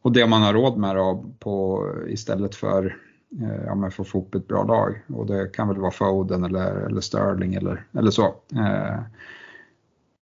[0.02, 2.98] Och det man har råd med då på, istället för
[3.42, 5.02] eh, ja, men för att få ihop ett bra lag.
[5.08, 8.36] Och det kan väl vara Foden eller, eller Sterling eller, eller så.
[8.56, 9.00] Eh,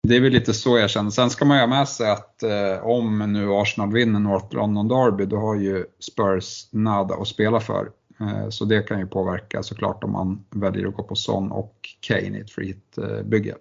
[0.05, 1.11] det är väl lite så jag känner.
[1.11, 4.89] Sen ska man ju ha med sig att eh, om nu Arsenal vinner North London
[4.89, 7.89] Derby då har ju Spurs nada att spela för.
[8.21, 11.75] Eh, så det kan ju påverka såklart om man väljer att gå på Son och
[12.01, 13.55] Kane i ett free hit-bygge.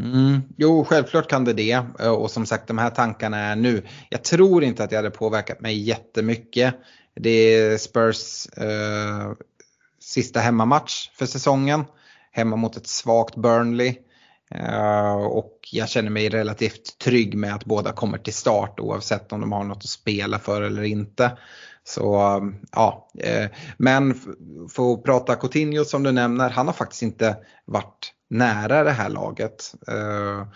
[0.00, 1.82] Eh, mm, jo, självklart kan det det.
[2.00, 3.82] Eh, och som sagt, de här tankarna är nu.
[4.08, 6.74] Jag tror inte att det hade påverkat mig jättemycket.
[7.14, 9.32] Det är Spurs eh,
[10.00, 11.84] sista hemmamatch för säsongen.
[12.32, 13.96] Hemma mot ett svagt Burnley.
[14.50, 19.40] Eh, och jag känner mig relativt trygg med att båda kommer till start oavsett om
[19.40, 21.38] de har något att spela för eller inte.
[21.84, 22.40] Så
[22.72, 24.14] ja, eh, men
[24.74, 29.08] för att prata Coutinho som du nämner, han har faktiskt inte varit nära det här
[29.08, 29.74] laget.
[29.88, 30.46] Eh,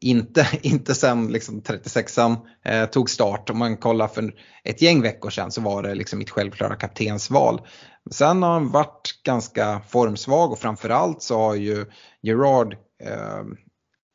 [0.00, 3.50] inte, inte sen liksom 36an eh, tog start.
[3.50, 7.60] Om man kollar för ett gäng veckor sedan så var det liksom mitt självklara kaptensval.
[8.10, 11.86] Sen har han varit ganska formsvag och framförallt så har ju
[12.22, 13.44] Gerard Eh,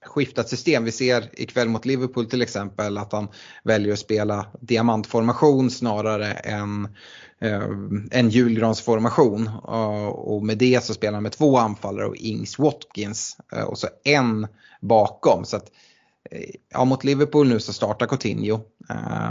[0.06, 0.84] skiftat system.
[0.84, 3.28] Vi ser ikväll mot Liverpool till exempel att han
[3.64, 6.96] väljer att spela diamantformation snarare än
[7.42, 7.70] eh,
[8.12, 9.48] en julgransformation.
[9.48, 13.78] Eh, och med det så spelar han med två anfallare och Ings Watkins eh, och
[13.78, 14.48] så en
[14.82, 15.46] bakom.
[15.46, 15.72] Så att,
[16.72, 18.60] ja, mot Liverpool nu så startar Coutinho.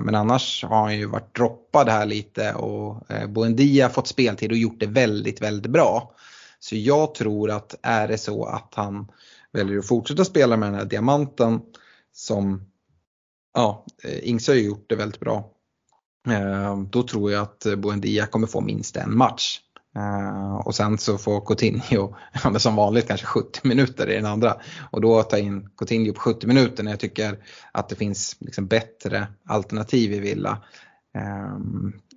[0.03, 4.57] men annars har han ju varit droppad här lite och uh, Buendia fått speltid och
[4.57, 6.15] gjort det väldigt, väldigt bra.
[6.61, 9.09] Så jag tror att är det så att han
[9.55, 11.61] väljer att fortsätta spela med den här diamanten
[12.13, 12.63] som
[13.55, 15.51] ja, eh, Ings har gjort det väldigt bra.
[16.29, 19.61] Eh, då tror jag att eh, Buendia kommer få minst en match.
[20.65, 22.15] Och sen så får Coutinho,
[22.59, 24.57] som vanligt kanske 70 minuter i den andra.
[24.91, 27.39] Och då ta in Coutinho på 70 minuter när jag tycker
[27.73, 30.65] att det finns liksom bättre alternativ i Villa.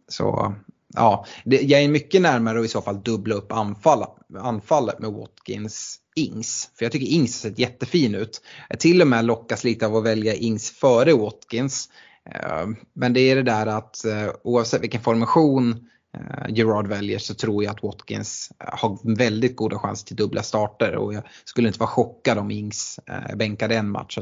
[0.08, 0.56] Så
[0.94, 4.06] ja, det, jag är mycket närmare att i så fall dubbla upp anfall,
[4.40, 6.70] anfallet med Watkins Ings.
[6.76, 8.42] För jag tycker Ings har sett jättefin ut.
[8.70, 11.90] Jag till och med lockas lite av att välja Ings före Watkins.
[12.32, 17.34] Eh, men det är det där att eh, oavsett vilken formation eh, Gerard väljer så
[17.34, 21.80] tror jag att Watkins har väldigt goda chanser till dubbla starter och jag skulle inte
[21.80, 23.00] vara chockad om Ings
[23.36, 24.20] bänkade en match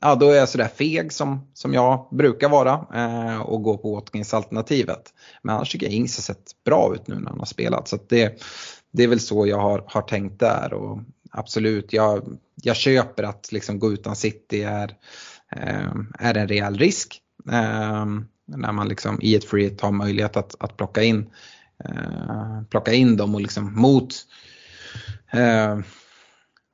[0.00, 3.94] ja, då är jag sådär feg som, som jag brukar vara eh, och går på
[3.94, 5.12] Watkins-alternativet.
[5.42, 7.88] Men annars tycker jag Ings har sett bra ut nu när han har spelat.
[7.88, 8.42] Så det,
[8.90, 10.72] det är väl så jag har, har tänkt där.
[10.72, 10.98] Och
[11.30, 14.96] absolut, jag, jag köper att liksom gå utan City är,
[15.56, 17.20] eh, är en rejäl risk.
[17.50, 18.06] Eh,
[18.46, 21.30] när man liksom i ett free har möjlighet att, att plocka, in,
[21.84, 24.14] eh, plocka in dem och liksom mot,
[25.32, 25.78] eh,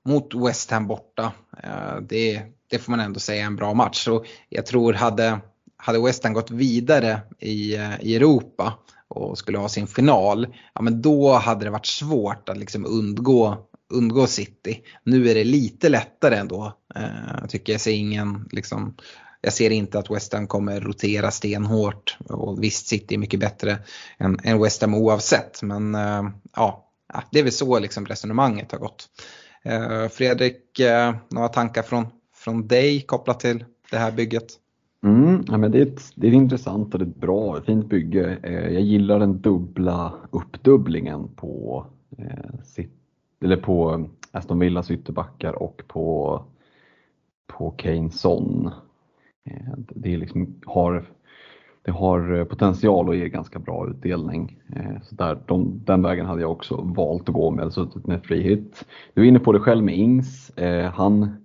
[0.04, 1.32] mot West Ham borta.
[1.62, 2.42] Eh, det,
[2.74, 4.04] det får man ändå säga är en bra match.
[4.04, 5.40] Så jag tror hade,
[5.76, 11.02] hade West Ham gått vidare i, i Europa och skulle ha sin final, ja men
[11.02, 14.82] då hade det varit svårt att liksom undgå undgå City.
[15.04, 16.72] Nu är det lite lättare ändå.
[16.94, 18.96] Eh, tycker jag ser ingen, liksom,
[19.40, 22.16] jag ser inte att West Ham kommer rotera stenhårt.
[22.28, 23.78] Och visst, City är mycket bättre
[24.18, 25.62] än, än West Ham oavsett.
[25.62, 26.22] Men eh,
[26.56, 26.90] ja,
[27.30, 29.08] det är väl så liksom resonemanget har gått.
[29.64, 32.06] Eh, Fredrik, eh, några tankar från,
[32.44, 34.46] från dig kopplat till det här bygget?
[35.04, 37.86] Mm, ja, men det, är ett, det är intressant och det är ett bra, fint
[37.86, 38.38] bygge.
[38.42, 41.86] Eh, jag gillar den dubbla uppdubblingen på
[42.18, 42.90] eh, City
[43.44, 44.00] eller på eh,
[44.38, 46.40] Aston Villas ytterbackar och på,
[47.46, 48.10] på Kane
[49.50, 51.04] Eh, det, liksom har,
[51.82, 54.58] det har eh, potential att ge ganska bra utdelning.
[54.76, 58.06] Eh, så där, de, den vägen hade jag också valt att gå med, alltså suttit
[58.06, 58.84] med free hit.
[59.14, 60.50] Du är inne på det själv med Ings.
[60.50, 61.43] Eh, han,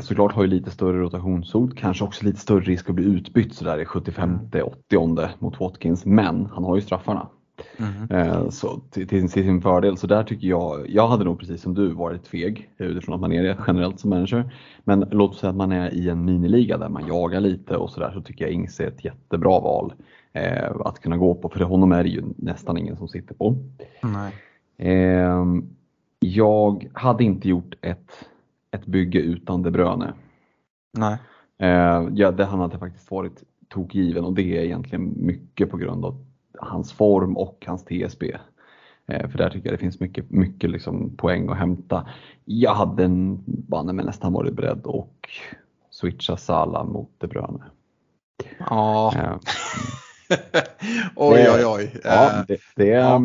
[0.00, 3.78] såklart har ju lite större rotationshot, kanske också lite större risk att bli utbytt sådär
[3.78, 7.28] i 75-80 mot Watkins, men han har ju straffarna.
[7.76, 8.50] Mm.
[8.50, 11.88] Så till, till, sin fördel, så där tycker jag, jag hade nog precis som du
[11.88, 14.54] varit feg utifrån att man är det generellt som manager.
[14.84, 17.90] Men låt oss säga att man är i en miniliga där man jagar lite och
[17.90, 19.92] sådär så tycker jag Ings är ett jättebra val
[20.32, 23.56] eh, att kunna gå på, för honom är det ju nästan ingen som sitter på.
[24.78, 25.44] Eh,
[26.20, 28.28] jag hade inte gjort ett,
[28.72, 30.12] ett bygge utan De Bruyne.
[30.98, 31.18] Nej.
[31.58, 36.04] Eh, ja, det, han hade faktiskt varit tokgiven och det är egentligen mycket på grund
[36.04, 36.24] av
[36.58, 38.36] hans form och hans TSB.
[39.06, 42.08] Eh, för där tycker jag det finns mycket, mycket liksom poäng att hämta.
[42.44, 45.08] Jag hade en, banne men nästan varit beredd att
[45.90, 47.64] switcha Sala mot De Bruyne.
[48.58, 49.12] Ja.
[49.16, 49.36] Eh,
[51.16, 52.00] oj, oj, oj.
[52.04, 53.20] Ja, eh, det, det, ja.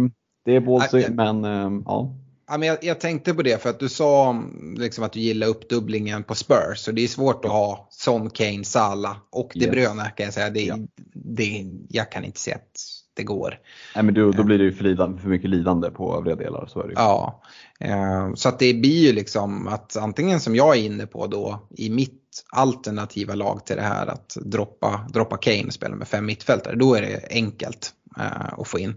[0.45, 1.43] det är ballsy, men
[1.85, 2.13] ja.
[2.49, 4.43] Ja, men jag, jag, tänkte på det för att du sa
[4.77, 6.77] liksom att du gillar uppdubblingen på Spurs.
[6.77, 10.49] Så det är svårt att ha Son, Kane, Sala och De Bruyne kan jag säga.
[10.49, 10.77] Det, ja.
[11.13, 12.71] det, jag kan inte se att
[13.13, 13.59] det går.
[13.95, 16.65] Nej, men då, då blir det ju för, lidande, för mycket lidande på övriga delar.
[16.67, 16.93] Så är det.
[16.95, 17.41] Ja,
[17.79, 21.67] eh, så att det blir ju liksom att antingen som jag är inne på då
[21.69, 26.25] i mitt alternativa lag till det här att droppa, droppa Kane och spela med fem
[26.25, 26.75] mittfältare.
[26.75, 28.95] Då är det enkelt eh, att få in.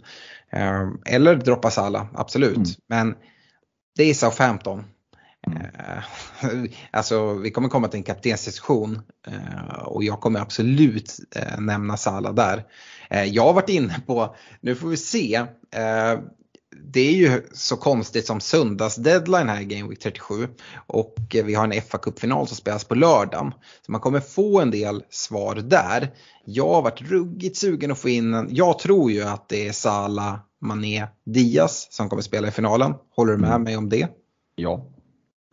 [0.51, 2.57] Eh, eller droppa Sala, absolut.
[2.57, 2.69] Mm.
[2.87, 3.15] Men
[3.97, 4.85] det är Southampton.
[5.47, 6.69] Mm.
[6.91, 9.03] alltså vi kommer komma till en kaptensdiskussion
[9.85, 11.19] och jag kommer absolut
[11.59, 12.65] nämna Sala där.
[13.11, 15.35] Eh, jag har varit inne på, nu får vi se,
[15.71, 16.21] eh,
[16.77, 20.49] det är ju så konstigt som söndagsdeadline här i Game Week 37
[20.87, 23.55] och vi har en fa Cup-final som spelas på lördagen.
[23.87, 26.11] Så man kommer få en del svar där.
[26.45, 29.73] Jag har varit ruggigt sugen att få in en, jag tror ju att det är
[29.73, 32.95] Sala, Mané, Diaz som kommer spela i finalen.
[33.17, 33.63] Håller du med mm.
[33.63, 34.09] mig om det?
[34.55, 34.87] Ja.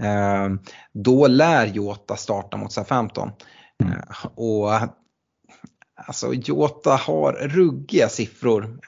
[0.04, 0.50] Eh,
[0.94, 3.32] då lär Jota starta mot Southampton.
[3.84, 4.00] Mm.
[4.36, 4.72] Och
[6.08, 8.80] Alltså Jota har ruggiga siffror.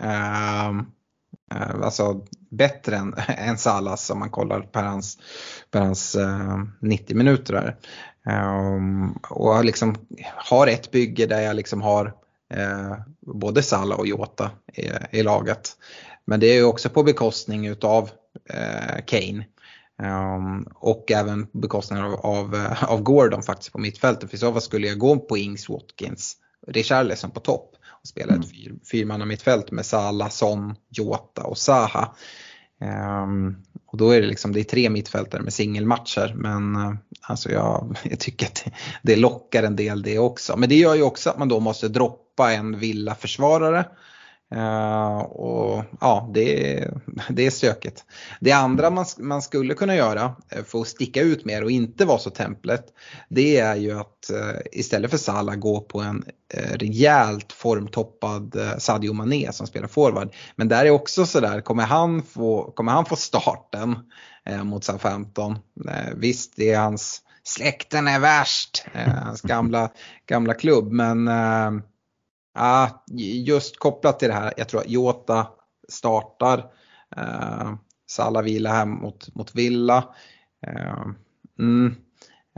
[1.52, 5.18] Eh, alltså bättre än, än Salas om man kollar per hans,
[5.72, 7.54] per hans eh, 90 minuter.
[7.54, 7.76] Där.
[8.28, 8.80] Eh,
[9.30, 9.96] och liksom
[10.36, 12.14] har ett bygge där jag liksom har
[12.54, 15.72] eh, både Salah och Jota i, i, laget.
[16.26, 18.10] Men det är också på bekostning utav
[18.50, 19.46] eh, Kane.
[20.02, 24.30] Um, och även bekostnad av, av, eh, av Gordon faktiskt på mittfältet.
[24.30, 28.34] För i så fall skulle jag gå på Ings Watkins Richarlison på topp och spela
[28.34, 28.50] ett mm.
[28.50, 32.16] fyr, fyrmannamittfält med Salah, Son, Jota och Zaha.
[33.24, 37.52] Um, och då är det liksom, det är tre mittfältare med singelmatcher men uh, alltså
[37.52, 38.72] jag, jag tycker att det,
[39.04, 40.58] det lockar en del det också.
[40.58, 43.86] Men det gör ju också att man då måste droppa en villa-försvarare
[44.56, 46.88] Uh, och ja, det,
[47.30, 48.06] det är stökigt.
[48.40, 52.06] Det andra man, man skulle kunna göra eh, för att sticka ut mer och inte
[52.06, 52.86] vara så templet.
[53.30, 56.24] Det är ju att uh, istället för Salah gå på en
[56.58, 60.34] uh, rejält formtoppad uh, Sadio Mané som spelar forward.
[60.56, 63.96] Men där är också sådär, kommer han få, kommer han få starten
[64.64, 65.52] mot Southampton?
[65.86, 69.90] Uh, visst, det är hans, släkten är värst, hans gamla,
[70.26, 70.92] gamla klubb.
[70.92, 71.28] Men
[72.60, 73.04] Ja,
[73.46, 75.48] just kopplat till det här, jag tror att Jota
[75.90, 76.66] startar.
[77.18, 77.74] Eh,
[78.08, 80.04] Salah vila hem mot, mot Villa.
[80.68, 81.06] Eh,
[81.60, 81.96] mm,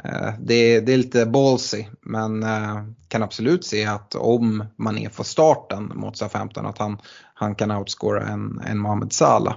[0.03, 5.09] eh, det, det, är lite ballsy men eh, kan absolut se att om man är
[5.09, 6.97] får starten mot SA-15 att han,
[7.33, 9.55] han kan outscora en, en Mohamed Salah.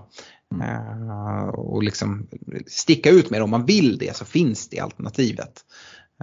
[0.53, 1.49] Mm.
[1.49, 2.27] och liksom
[2.67, 5.65] sticka ut med det om man vill det så finns det alternativet.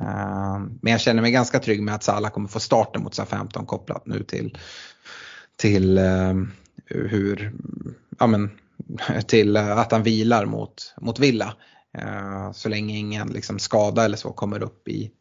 [0.02, 3.66] Eh, men jag känner mig ganska trygg med att Salah kommer få starten mot SA-15
[3.66, 4.58] kopplat nu till,
[5.56, 6.34] till eh,
[6.86, 7.54] hur,
[8.20, 8.52] ja men,
[9.28, 11.54] till eh, att han vilar mot, mot Villa.
[12.54, 15.12] Så länge ingen liksom skada eller så kommer upp i,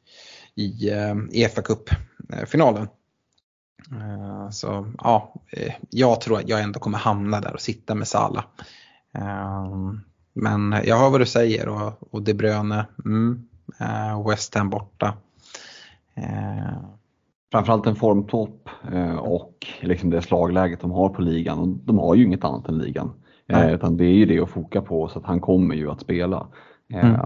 [0.55, 0.91] i,
[1.31, 2.89] i FA Cup-finalen.
[4.53, 5.35] Så ja,
[5.91, 8.45] jag tror att jag ändå kommer hamna där och sitta med Sala.
[10.33, 13.49] Men jag hör vad du säger och, och De Bruyne, mm,
[14.27, 15.15] West Ham borta.
[16.15, 16.77] Eh,
[17.53, 21.59] Framförallt en formtopp eh, och liksom det slagläget de har på ligan.
[21.59, 23.13] Och de har ju inget annat än ligan.
[23.47, 23.75] Nej.
[23.75, 26.47] Utan det är ju det att foka på så att han kommer ju att spela.
[26.93, 27.17] Mm.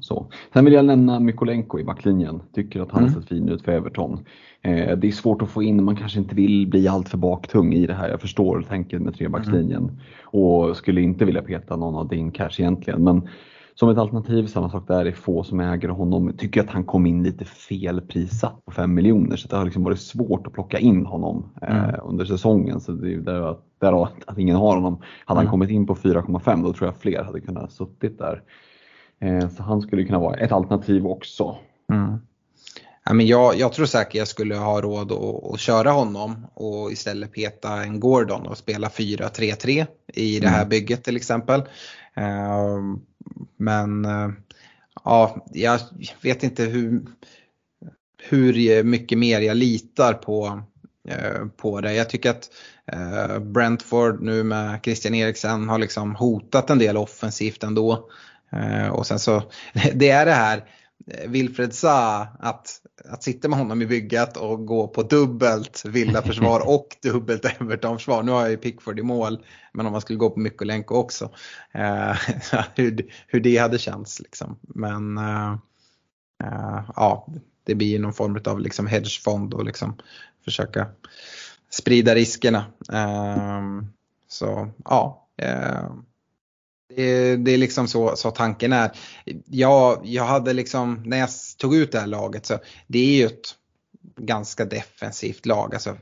[0.00, 0.26] Så.
[0.52, 2.42] Sen vill jag nämna Mykolenko i backlinjen.
[2.54, 3.14] Tycker att han mm.
[3.14, 4.18] sett fin ut för Everton.
[4.62, 7.86] Det är svårt att få in, man kanske inte vill bli allt för baktung i
[7.86, 8.08] det här.
[8.08, 9.82] Jag förstår tänket med trebackslinjen.
[9.82, 9.96] Mm.
[10.24, 13.04] Och skulle inte vilja peta någon av din cash egentligen.
[13.04, 13.28] Men
[13.74, 16.32] som ett alternativ, samma sak där, det är få som äger honom.
[16.38, 19.84] Tycker att han kom in lite fel prissatt på 5 miljoner så det har liksom
[19.84, 22.00] varit svårt att plocka in honom eh, mm.
[22.04, 22.80] under säsongen.
[22.80, 25.02] Så det är där, där att, att ingen har honom.
[25.24, 25.46] Hade mm.
[25.46, 28.42] han kommit in på 4,5 då tror jag fler hade kunnat suttit där.
[29.20, 31.56] Eh, så han skulle kunna vara ett alternativ också.
[31.92, 32.18] Mm.
[33.04, 36.92] Ja, men jag, jag, tror säkert jag skulle ha råd att, att, köra honom och
[36.92, 40.68] istället peta en Gordon och spela 4-3-3 i det här mm.
[40.68, 41.62] bygget till exempel.
[42.14, 43.00] Ehm,
[43.56, 44.28] men eh,
[45.04, 45.80] ja, jag
[46.22, 47.02] vet inte hur,
[48.22, 50.62] hur mycket mer jag litar på,
[51.08, 51.94] eh, på det.
[51.94, 52.50] Jag tycker att
[52.92, 58.08] eh, Brentford nu med Christian Eriksen har liksom hotat en del offensivt ändå.
[58.92, 59.42] Och sen så,
[59.94, 60.64] det är det här
[61.26, 66.96] Wilfred sa att, att sitta med honom i bygget och gå på dubbelt villaförsvar och
[67.02, 68.22] dubbelt Everton-försvar.
[68.22, 71.30] Nu har jag ju Pickford i mål, men om man skulle gå på Mykolenko också.
[71.72, 72.12] Eh,
[72.74, 74.58] hur, hur det hade känts liksom.
[74.62, 75.52] Men eh,
[76.44, 77.26] eh, ja,
[77.64, 79.96] det blir någon form av liksom hedgefond och liksom
[80.44, 80.86] försöka
[81.70, 82.64] sprida riskerna.
[82.92, 83.62] Eh,
[84.28, 85.18] så ja.
[86.96, 88.90] Det, det, är liksom så, så tanken är.
[89.46, 91.28] Jag, jag hade liksom, när jag
[91.58, 93.54] tog ut det här laget så det är ju ett
[94.16, 95.74] ganska defensivt lag.
[95.74, 95.96] Alltså,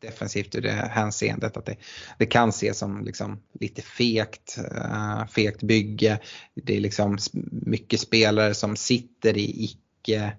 [0.00, 1.76] defensivt ur det hänseendet att det,
[2.18, 6.18] det kan ses som liksom lite fegt, uh, fegt bygge.
[6.54, 7.18] Det är liksom
[7.50, 10.32] mycket spelare som sitter i icke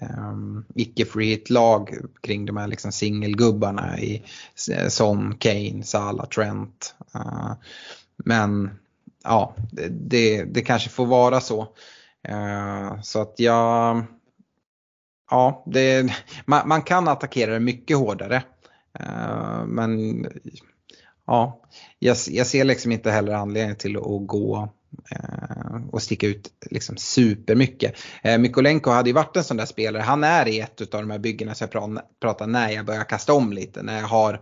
[0.00, 1.90] ehm, um, icke-free lag
[2.20, 4.22] kring de här liksom singelgubbarna i
[4.88, 6.94] Son, Kane, Salah, Trent.
[7.14, 7.52] Uh,
[8.16, 8.70] men
[9.28, 9.54] ja,
[9.90, 11.68] det, det kanske får vara så.
[12.28, 14.04] Eh, så att jag,
[15.30, 16.12] ja, det,
[16.46, 18.42] man, man, kan attackera det mycket hårdare.
[19.00, 20.22] Eh, men
[21.26, 21.62] ja,
[21.98, 24.68] jag, jag, ser liksom inte heller anledning till att gå
[25.10, 27.94] eh, och sticka ut liksom supermycket.
[28.38, 31.18] Mykolenko hade ju varit en sån där spelare, han är i ett av de här
[31.18, 34.40] byggena som jag pratar när jag börjar kasta om lite, när jag har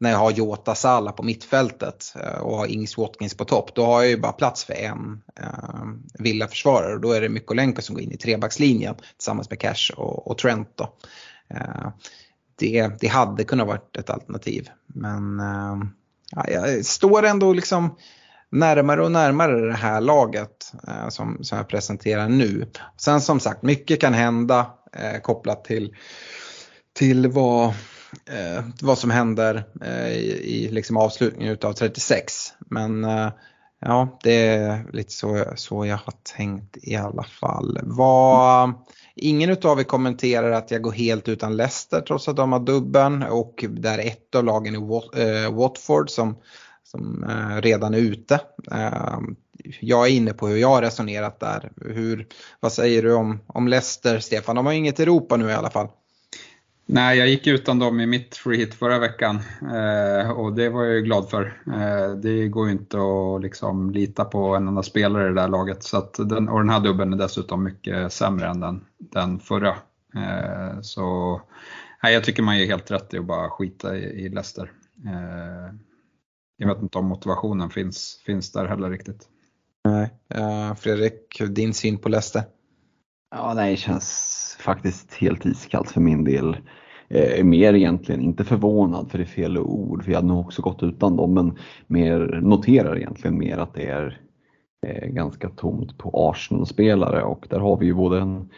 [0.00, 3.84] när jag har Jota Sala på mittfältet eh, och har Ings Watkins på topp, då
[3.84, 5.84] har jag ju bara plats för en eh,
[6.18, 10.30] villaförsvarare och då är det Mykolenko som går in i trebackslinjen tillsammans med Cash och,
[10.30, 10.76] och Trent.
[10.76, 10.94] Då.
[11.54, 11.88] Eh,
[12.58, 15.76] det, det hade kunnat varit ett alternativ men eh,
[16.46, 17.96] jag står ändå liksom
[18.50, 22.66] närmare och närmare det här laget eh, som, som jag presenterar nu.
[22.96, 25.96] Sen som sagt, mycket kan hända eh, kopplat till,
[26.92, 27.74] till vad
[28.26, 32.32] eh, vad som händer eh, i, i liksom avslutningen utav 36.
[32.58, 33.30] Men eh,
[33.80, 37.78] ja, det är lite så, så jag har tänkt i alla fall.
[37.82, 38.74] Var,
[39.14, 43.22] ingen utav er kommenterar att jag går helt utan Leicester trots att de har dubben
[43.22, 46.36] och där ett av lagen är eh, Watford som,
[46.84, 48.40] som eh, redan är ute.
[48.72, 49.18] Eh,
[49.80, 51.72] jag är inne på hur jag har resonerat där.
[51.76, 52.26] Hur,
[52.60, 54.56] vad säger du om, om Leicester, Stefan?
[54.56, 55.88] De har inget Europa nu i alla fall.
[56.90, 60.84] Nej, jag gick utan dem i mitt free hit förra veckan eh, och det var
[60.84, 61.62] jag ju glad för.
[61.66, 65.48] Eh, det går ju inte att liksom lita på en enda spelare i det där
[65.48, 65.82] laget.
[65.82, 69.76] Så att den, och den här dubben är dessutom mycket sämre än den, den förra.
[70.14, 71.40] Eh, så
[72.02, 74.72] nej, jag tycker man gör helt rätt i att bara skita i, i Leicester.
[75.06, 75.74] Eh,
[76.56, 79.28] jag vet inte om motivationen finns, finns där heller riktigt.
[79.84, 82.42] Nej, uh, Fredrik, din syn på Leicester?
[83.30, 84.27] Ja, nej, det känns
[84.58, 86.56] faktiskt helt iskallt för min del.
[87.08, 90.62] Eh, mer egentligen, inte förvånad för det är fel ord, för jag hade nog också
[90.62, 91.52] gått utan dem, men
[91.86, 94.20] mer noterar egentligen mer att det är
[94.86, 98.48] eh, ganska tomt på Arsenal-spelare och där har vi ju både en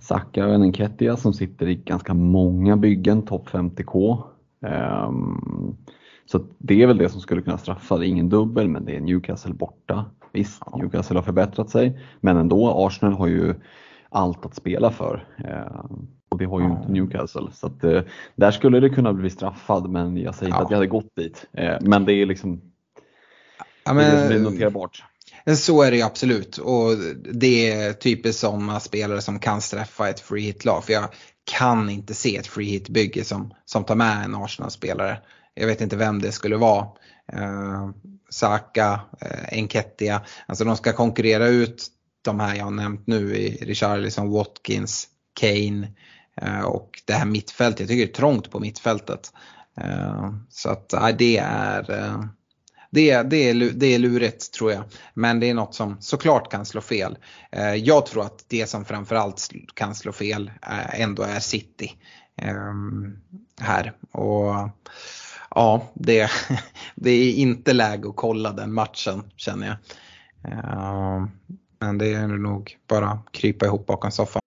[0.00, 4.22] Saka och en Enketia som sitter i ganska många byggen, topp 50k.
[4.60, 5.76] Um, ehm,
[6.26, 7.98] så det är väl det som skulle kunna straffa.
[7.98, 10.04] Det är ingen dubbel men det är Newcastle borta.
[10.32, 13.54] Visst, Newcastle har förbättrat sig men ändå, Arsenal har ju
[14.10, 15.26] allt att spela för.
[15.44, 15.84] Eh,
[16.28, 17.48] och det har ju inte Newcastle.
[17.52, 18.02] Så att, eh,
[18.36, 20.64] där skulle det kunna bli straffad men jag säger inte ja.
[20.64, 21.46] att jag hade gått dit.
[21.52, 22.60] Eh, men det är liksom
[23.84, 25.04] ja, men, det är noterbart.
[25.56, 26.90] Så är det ju absolut och
[27.32, 30.84] det är typiskt sådana spelare som kan straffa ett free hit-lag.
[30.84, 31.08] För jag
[31.44, 35.18] kan inte se ett free hit-bygge som, som tar med en Arsenal-spelare.
[35.54, 36.86] Jag vet inte vem det skulle vara.
[37.32, 37.90] Eh,
[38.30, 41.86] Saka, eh, Enketia, alltså de ska konkurrera ut
[42.22, 45.08] de här jag har nämnt nu i Richarlison, Watkins,
[45.40, 45.88] Kane
[46.36, 47.80] eh, och det här mittfältet.
[47.80, 49.32] Jag tycker det är trångt på mittfältet.
[49.76, 52.24] Eh, så att det är eh,
[52.90, 54.84] det, är, det, är, det är lurigt tror jag.
[55.14, 57.18] Men det är något som såklart kan slå fel.
[57.76, 60.50] Jag tror att det som framförallt kan slå fel
[60.92, 61.96] ändå är City.
[63.60, 63.92] Här.
[64.12, 64.54] Och
[65.50, 66.30] ja, det,
[66.94, 69.76] det är inte läge att kolla den matchen känner jag.
[71.80, 74.40] Men det är nog bara krypa ihop bakom soffan.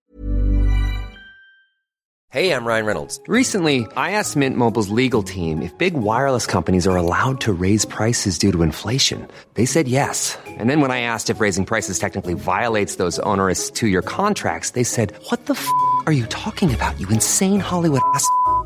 [2.33, 3.19] Hey, I'm Ryan Reynolds.
[3.27, 7.85] Recently, I asked Mint Mobile's legal team if big wireless companies are allowed to raise
[7.85, 9.27] prices due to inflation.
[9.53, 10.35] They said yes.
[10.57, 14.71] And then when I asked if raising prices technically violates those onerous two year contracts,
[14.71, 15.67] they said, What the f
[16.07, 18.27] are you talking about, you insane Hollywood ass?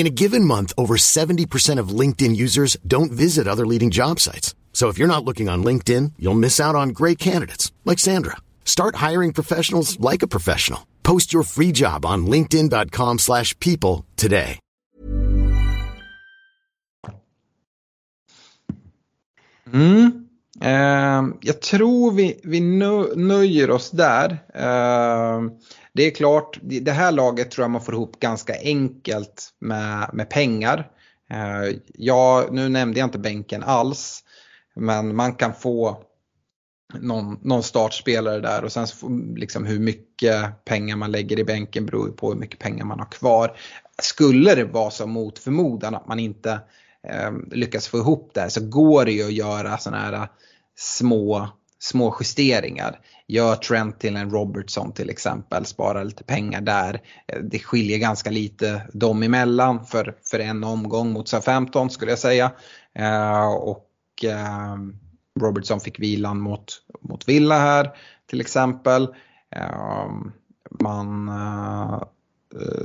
[0.00, 4.54] In a given month, over 70% of LinkedIn users don't visit other leading job sites.
[4.72, 8.36] So if you're not looking on LinkedIn, you'll miss out on great candidates like Sandra.
[8.64, 10.86] Start hiring professionals like a professional.
[11.02, 14.58] Post your free job on linkedin.com/people slash people today.
[19.72, 20.28] Mm.
[20.60, 24.30] Eh, jag tror vi, vi nö, nöjer oss där.
[24.54, 25.40] Eh,
[25.92, 30.30] det är klart, det här laget tror jag man får ihop ganska enkelt med, med
[30.30, 30.90] pengar.
[31.30, 34.24] Eh, ja, nu nämnde jag inte bänken alls.
[34.74, 36.02] Men man kan få
[36.94, 41.44] någon, någon startspelare där och sen så får, liksom hur mycket pengar man lägger i
[41.44, 43.56] bänken beror ju på hur mycket pengar man har kvar.
[44.02, 46.60] Skulle det vara så mot förmodan att man inte
[47.08, 50.26] eh, lyckas få ihop det här så går det ju att göra sådana här eh,
[50.76, 53.00] små, små justeringar.
[53.30, 57.00] Gör Trent till en Robertson till exempel, spara lite pengar där.
[57.26, 62.18] Eh, det skiljer ganska lite dem emellan för, för en omgång mot SA-15 skulle jag
[62.18, 62.52] säga.
[62.94, 64.76] Eh, och eh,
[65.40, 67.90] Robertson fick vilan mot, mot Villa här
[68.26, 69.02] till exempel.
[69.56, 70.10] Eh,
[70.80, 72.02] man eh,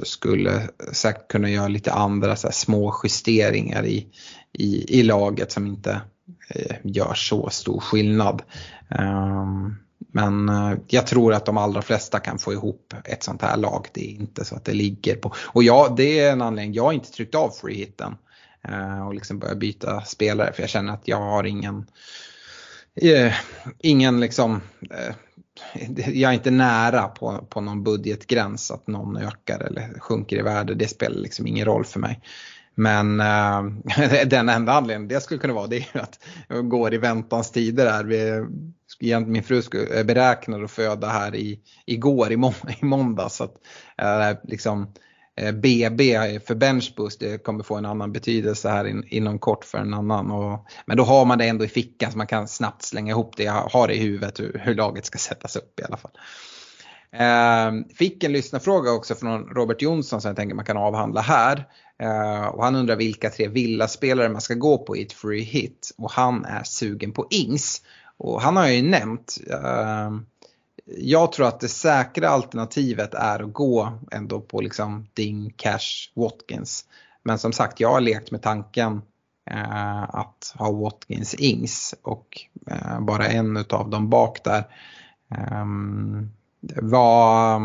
[0.04, 4.08] skulle säkert kunna göra lite andra så här, små justeringar i,
[4.54, 6.02] i, i laget som inte
[6.50, 8.42] eh, gör så stor skillnad.
[9.00, 13.58] Um, men eh, jag tror att de allra flesta kan få ihop ett sånt här
[13.58, 13.88] lag.
[13.94, 15.34] Det är inte så att det ligger på.
[15.38, 16.74] Och ja, det är en anledning.
[16.74, 18.16] Jag har inte tryckt av freehitten
[18.68, 21.86] eh, och liksom börjat byta spelare för jag känner att jag har ingen
[23.02, 23.34] eh,
[23.80, 24.62] ingen liksom
[25.96, 30.74] jag är inte nära på, på någon budgetgräns att någon ökar eller sjunker i värde.
[30.74, 32.22] Det spelar liksom ingen roll för mig.
[32.76, 33.64] Men äh,
[34.26, 37.52] den enda anledningen det skulle kunna vara det är ju att jag går i väntans
[37.52, 38.04] tider här.
[38.04, 38.46] Vi,
[39.00, 39.62] min fru
[40.04, 43.30] beräknade att föda här i, igår i, må, i måndag.
[43.30, 43.56] Så att
[43.98, 44.94] eh, liksom,
[45.38, 49.78] eh, BB för benchboost det kommer få en annan betydelse här in, inom kort för
[49.78, 50.32] en annan.
[50.32, 53.38] Och, men då har man det ändå i fickan så man kan snabbt slänga ihop
[53.38, 53.44] det.
[53.44, 56.12] Jag har i huvudet hur, hur laget ska sättas upp i alla fall.
[57.18, 61.68] Eh, fick en lyssnarfråga också från Robert Jonsson som jag tänker man kan avhandla här.
[62.00, 65.92] Eh, och han undrar vilka tre villaspelare man ska gå på i ett free hit.
[65.98, 67.82] Och han är sugen på Ings.
[68.18, 70.10] Och han har ju nämnt eh,
[70.86, 76.86] jag tror att det säkra alternativet är att gå ändå på liksom Ding, Cash, Watkins.
[77.24, 79.02] Men som sagt, jag har lekt med tanken
[79.52, 82.42] eh, att ha Watkins, Ings och
[82.72, 84.64] eh, bara en av dem bak där.
[85.32, 85.66] Eh,
[86.82, 87.64] var,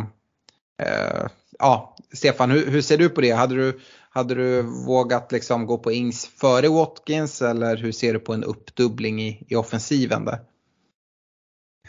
[0.82, 1.26] eh,
[1.58, 3.30] ja, Stefan, hur, hur, ser du på det?
[3.30, 3.80] Hade du,
[4.12, 8.44] hade du vågat liksom gå på Ings före Watkins eller hur ser du på en
[8.44, 10.40] uppdubbling i, i offensiven där?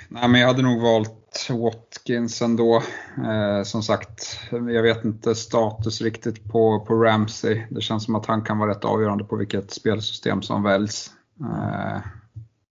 [0.10, 2.84] Nej, men jag hade nog valt Watkins ändå.
[3.18, 7.66] Eh, som sagt, jag vet inte status riktigt på, på Ramsey.
[7.70, 11.12] Det känns som att han kan vara rätt avgörande på vilket spelsystem som väljs.
[11.40, 12.02] Eh,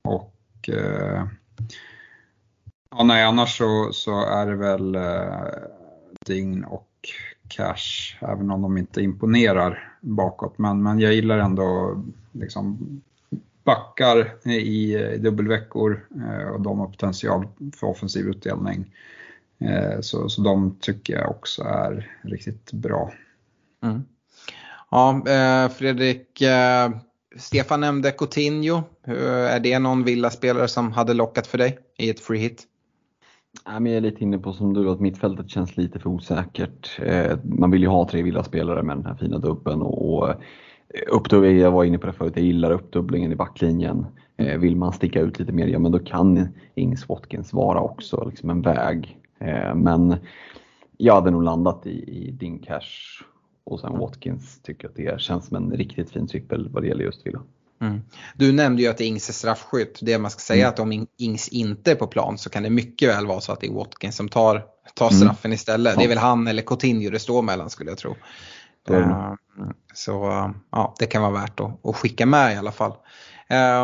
[0.03, 1.27] och eh,
[2.91, 5.47] ja, nej, annars så, så är det väl eh,
[6.25, 6.89] Ding och
[7.47, 10.57] Cash, även om de inte imponerar bakåt.
[10.57, 12.77] Men, men jag gillar ändå liksom
[13.63, 18.93] backar i, i dubbelveckor eh, och de har potential för offensiv utdelning.
[19.59, 23.13] Eh, så, så de tycker jag också är riktigt bra.
[23.83, 24.03] Mm.
[24.91, 26.89] Ja, eh, Fredrik, eh,
[27.37, 28.83] Stefan nämnde Coutinho.
[29.49, 32.63] Är det någon villaspelare som hade lockat för dig i ett free hit?
[33.65, 36.99] Jag är lite inne på som du att mittfältet känns lite för osäkert.
[37.03, 40.35] Eh, man vill ju ha tre villaspelare med den här fina dubben och eh,
[41.11, 44.05] Uppdubbling, jag var inne på det förut, jag gillar uppdubblingen i backlinjen.
[44.37, 48.25] Eh, vill man sticka ut lite mer, ja men då kan Ings Watkins vara också
[48.25, 49.17] liksom en väg.
[49.75, 50.15] Men
[50.97, 53.23] jag hade nog landat i, i din cash
[53.63, 57.03] och sen Watkins tycker att det känns som en riktigt fin trippel vad det gäller
[57.03, 57.41] just Villa.
[57.81, 58.01] Mm.
[58.35, 59.99] Du nämnde ju att Ings är straffskytt.
[60.01, 62.69] Det man ska säga är att om Ings inte är på plan så kan det
[62.69, 64.63] mycket väl vara så att det är Watkins som tar,
[64.95, 65.97] tar straffen istället.
[65.97, 68.15] Det är väl han eller Coutinho det står mellan skulle jag tro.
[68.87, 68.93] Så.
[68.93, 69.33] Eh,
[69.93, 70.11] Så
[70.71, 72.93] ja, det kan vara värt att, att skicka med i alla fall.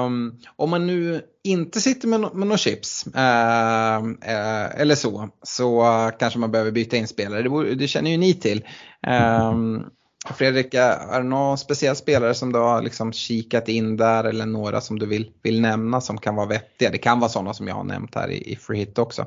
[0.06, 5.30] Um, om man nu inte sitter med, no- med några chips uh, uh, eller så,
[5.44, 7.42] så uh, kanske man behöver byta in spelare.
[7.42, 8.66] Det, det känner ju ni till.
[9.08, 9.86] Um,
[10.32, 14.82] Fredrik, är det någon speciell spelare som du har liksom kikat in där eller några
[14.82, 16.90] som du vill, vill nämna som kan vara vettiga?
[16.90, 19.26] Det kan vara sådana som jag har nämnt här i, i free hit också.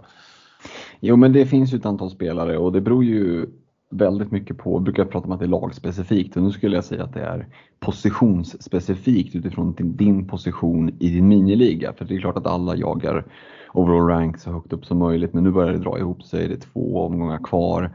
[1.00, 3.46] Jo men det finns ju ett antal spelare och det beror ju
[3.90, 6.84] väldigt mycket på, jag brukar prata om att det är lagspecifikt och nu skulle jag
[6.84, 7.46] säga att det är
[7.80, 11.92] positionsspecifikt utifrån din, din position i din miniliga.
[11.92, 13.24] För det är klart att alla jagar
[13.72, 16.54] overall rank så högt upp som möjligt men nu börjar det dra ihop sig, det
[16.54, 17.94] är två omgångar kvar.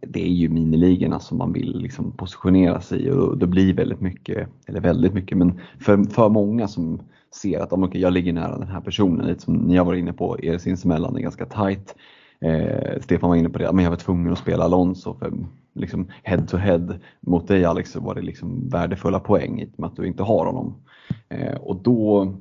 [0.00, 4.00] Det är ju miniligorna som man vill liksom positionera sig i och det blir väldigt
[4.00, 7.00] mycket, eller väldigt mycket, men för, för många som
[7.34, 10.12] ser att okay, jag ligger nära den här personen, lite som ni har varit inne
[10.12, 11.94] på, er sinsemellan är ganska tight.
[12.40, 15.32] Eh, Stefan var inne på det, men jag var tvungen att spela Alonso för
[15.74, 19.80] liksom head to head mot dig Alex så var det liksom värdefulla poäng i och
[19.80, 20.74] med att du inte har honom.
[21.28, 22.32] Eh, och då,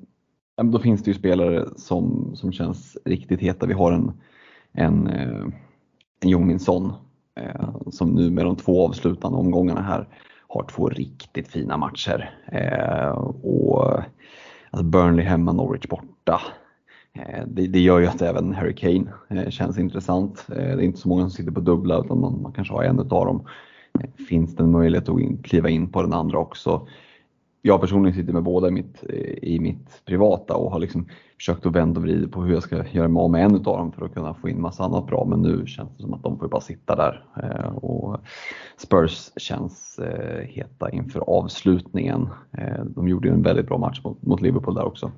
[0.63, 3.65] då finns det ju spelare som, som känns riktigt heta.
[3.65, 4.11] Vi har en,
[4.73, 5.45] en, eh,
[6.19, 6.59] en Jungmin
[7.39, 10.07] Eh, som nu med de två avslutande omgångarna här
[10.47, 12.39] har två riktigt fina matcher.
[12.51, 13.09] Eh,
[13.43, 13.93] och
[14.69, 16.41] alltså Burnley hemma, Norwich borta.
[17.13, 20.45] Eh, Det, det gör ju att även Harry Kane eh, känns intressant.
[20.49, 22.83] Eh, Det är inte så många som sitter på dubbla utan man, man kanske har
[22.83, 23.47] en utav dem.
[23.99, 26.87] Eh, Finns det en möjlighet att in, kliva in på den andra också?
[27.61, 29.03] Jag personligen sitter med båda i mitt,
[29.41, 31.07] i mitt privata och har liksom
[31.37, 33.77] försökt att vända och vrida på hur jag ska göra mig av med en utav
[33.77, 35.25] dem för att kunna få in massa annat bra.
[35.25, 37.25] Men nu känns det som att de får bara sitta där.
[37.43, 38.17] Eh, och
[38.77, 42.29] Spurs känns eh, heta inför avslutningen.
[42.51, 45.11] Eh, de gjorde ju en väldigt bra match mot, mot Liverpool där också.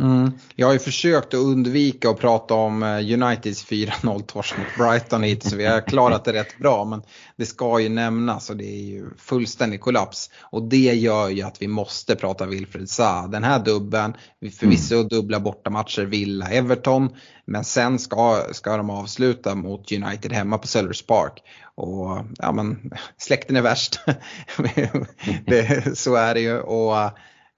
[0.00, 0.32] Mm.
[0.54, 5.22] Jag har ju försökt att undvika att prata om eh, Uniteds 4-0 torsk mot Brighton
[5.22, 7.02] hit så vi har klarat det rätt bra men
[7.36, 10.30] det ska ju nämnas och det är ju fullständig kollaps.
[10.40, 13.26] Och det gör ju att vi måste prata Wilfred Zaha.
[13.26, 17.08] Den här dubben, vi förvisso dubbla bortamatcher Villa-Everton
[17.44, 21.42] men sen ska, ska de avsluta mot United hemma på Sellers Park.
[21.74, 24.00] Och ja men släkten är värst.
[25.46, 26.60] det, så är det ju.
[26.60, 27.10] Och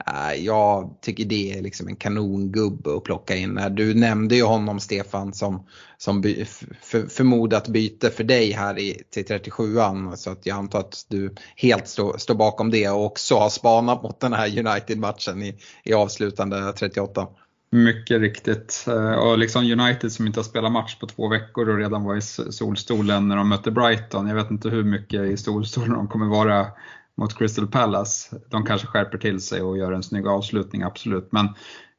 [0.07, 3.59] Eh, jag tycker det är liksom en kanongubbe att plocka in.
[3.59, 5.67] Eh, du nämnde ju honom Stefan som,
[5.99, 6.45] som by,
[6.83, 10.17] för, förmodat byte för dig här i, till 37an.
[10.17, 14.03] Så att jag antar att du helt står, stå bakom det och också har spanat
[14.03, 17.27] mot den här United-matchen i, i avslutande 38.
[17.75, 18.85] Mycket riktigt.
[18.89, 22.17] Eh, och liksom United som inte har spelat match på två veckor och redan var
[22.17, 22.21] i
[22.53, 24.29] solstolen när de mötte Brighton.
[24.29, 26.67] Jag vet inte hur mycket i solstolen de kommer vara
[27.17, 28.37] mot Crystal Palace.
[28.49, 31.33] De kanske skärper till sig och gör en snygg avslutning, absolut.
[31.33, 31.49] Men,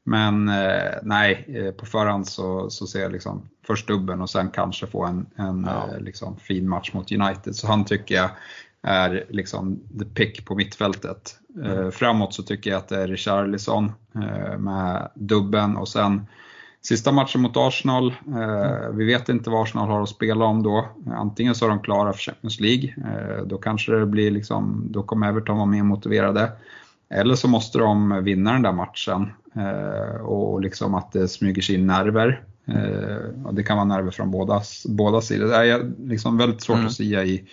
[0.03, 4.49] men eh, nej, eh, på förhand så, så ser jag liksom först dubben och sen
[4.49, 5.89] kanske få en, en Ja.
[5.93, 7.55] eh, liksom fin match mot United.
[7.55, 8.29] Så han tycker jag
[8.81, 11.39] är liksom the pick på mittfältet.
[11.65, 13.91] Eh, framåt så tycker jag att det är Richarlison
[14.57, 16.27] med dubben och sen
[16.85, 20.87] Sista matchen mot Arsenal, eh, vi vet inte vad Arsenal har att spela om då.
[21.07, 25.03] Antingen så är de klara för Champions League, eh, då kanske det blir liksom, då
[25.03, 26.51] kommer Everton vara mer motiverade.
[27.09, 31.75] Eller så måste de vinna den där matchen eh, och liksom att det smyger sig
[31.75, 32.43] in nerver.
[32.67, 35.47] Eh, och det kan vara nerver från båda, båda sidor.
[35.47, 36.87] Det är liksom väldigt svårt Mm.
[36.87, 37.43] att säga i,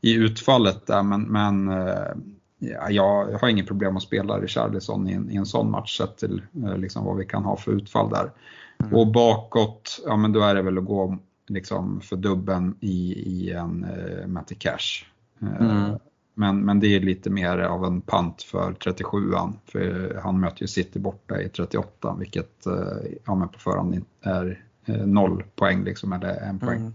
[0.00, 2.12] i utfallet där men, men eh,
[2.58, 6.16] ja, jag har inget problem att spela Richarlison i en, i en sån match sett
[6.16, 8.30] till eh, liksom vad vi kan ha för utfall där.
[8.92, 11.18] Och bakåt, ja men då är det väl att gå
[11.48, 15.04] liksom för dubben i, i en eh, Matty Cash.
[15.42, 15.98] Eh, Mm.
[16.34, 20.66] men, men det är lite mer av en pant för 37an, för han möter ju
[20.66, 22.72] City borta i 38 vilket eh,
[23.24, 26.80] ja, men på förhand är eh, noll poäng liksom, eller en poäng.
[26.80, 26.92] Mm.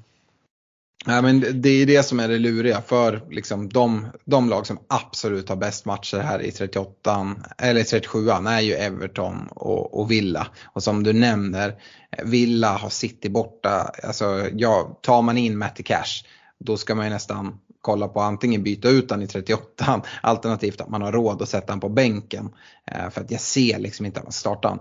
[1.05, 4.79] Ja, men det- är det som är det luriga för liksom, de, de lag som
[4.87, 10.47] absolut har bäst matcher här i 38 eller 37an är ju Everton och, och Villa.
[10.65, 11.75] Och som du nämner,
[12.23, 13.91] Villa har City borta.
[14.03, 16.25] Alltså, ja, tar man in Matty Cash
[16.59, 20.89] då ska man ju nästan kolla på antingen byta ut han i 38 alternativt att
[20.89, 22.49] man har råd att sätta han på bänken.
[22.91, 24.79] Eh, för att jag ser liksom inte att man startar han.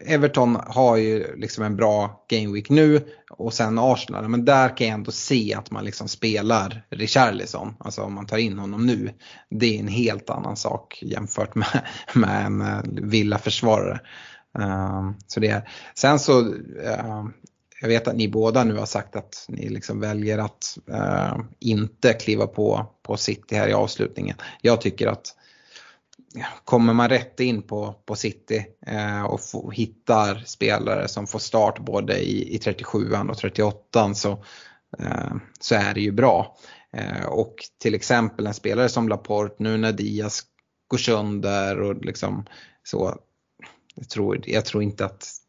[0.00, 4.94] Everton har ju liksom en bra gameweek nu och sen Arsenal, men där kan jag
[4.94, 9.12] ändå se att man liksom spelar Richarlison, alltså om man tar in honom nu.
[9.50, 11.82] Det är en helt annan sak jämfört med,
[12.14, 14.00] med en eh, villaförsvarare.
[14.58, 15.68] Um, så det är.
[15.94, 17.24] Sen så, uh,
[17.80, 22.12] jag vet att ni båda nu har sagt att ni liksom väljer att eh, inte
[22.12, 24.36] kliva på, på City här i avslutningen.
[24.60, 25.34] Jag tycker att
[26.64, 31.78] kommer man rätt in på, på City eh, och få, hittar spelare som får start
[31.78, 34.44] både i, i 37an och 38an så,
[34.98, 36.56] eh, så är det ju bra.
[36.92, 40.42] Eh, och till exempel en spelare som Laporte nu när Diaz
[40.88, 42.46] går sönder och liksom
[42.82, 43.16] så.
[43.94, 45.39] Jag tror, jag tror inte att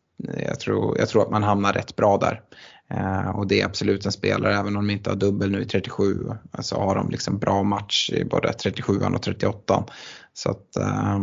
[0.48, 2.42] jag tror, jag tror att man hamnar rätt bra där.
[2.90, 5.66] Eh, och det är absolut en spelare, även om de inte har dubbel nu i
[5.66, 9.86] 37, så alltså har de liksom bra match i både 37 och 38.
[10.34, 11.20] Så att, eh,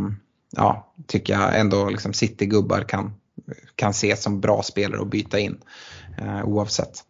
[0.57, 3.13] ja, tycker jag ändå liksom City-gubbar kan,
[3.75, 5.59] kan ses som bra spelare att byta in
[6.19, 7.05] eh, oavsett.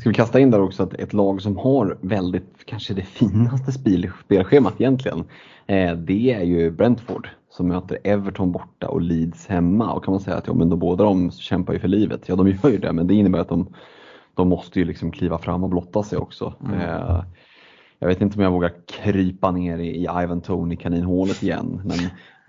[0.00, 3.72] Ska vi kasta in där också att ett lag som har väldigt, kanske det finaste
[3.72, 5.24] spelschemat egentligen,
[5.66, 7.28] eh, det är ju Brentford
[7.58, 9.92] som möter Everton borta och Leeds hemma.
[9.92, 12.28] Och kan man säga att ja, men de, båda de kämpar ju för livet.
[12.28, 13.66] Ja, de gör ju det, men det innebär att de,
[14.34, 16.54] de måste ju liksom kliva fram och blotta sig också.
[16.64, 16.80] Mm.
[16.80, 17.24] Eh,
[17.98, 21.80] jag vet inte om jag vågar krypa ner i, i Ivan Tony kaninhålet igen.
[21.84, 21.98] Men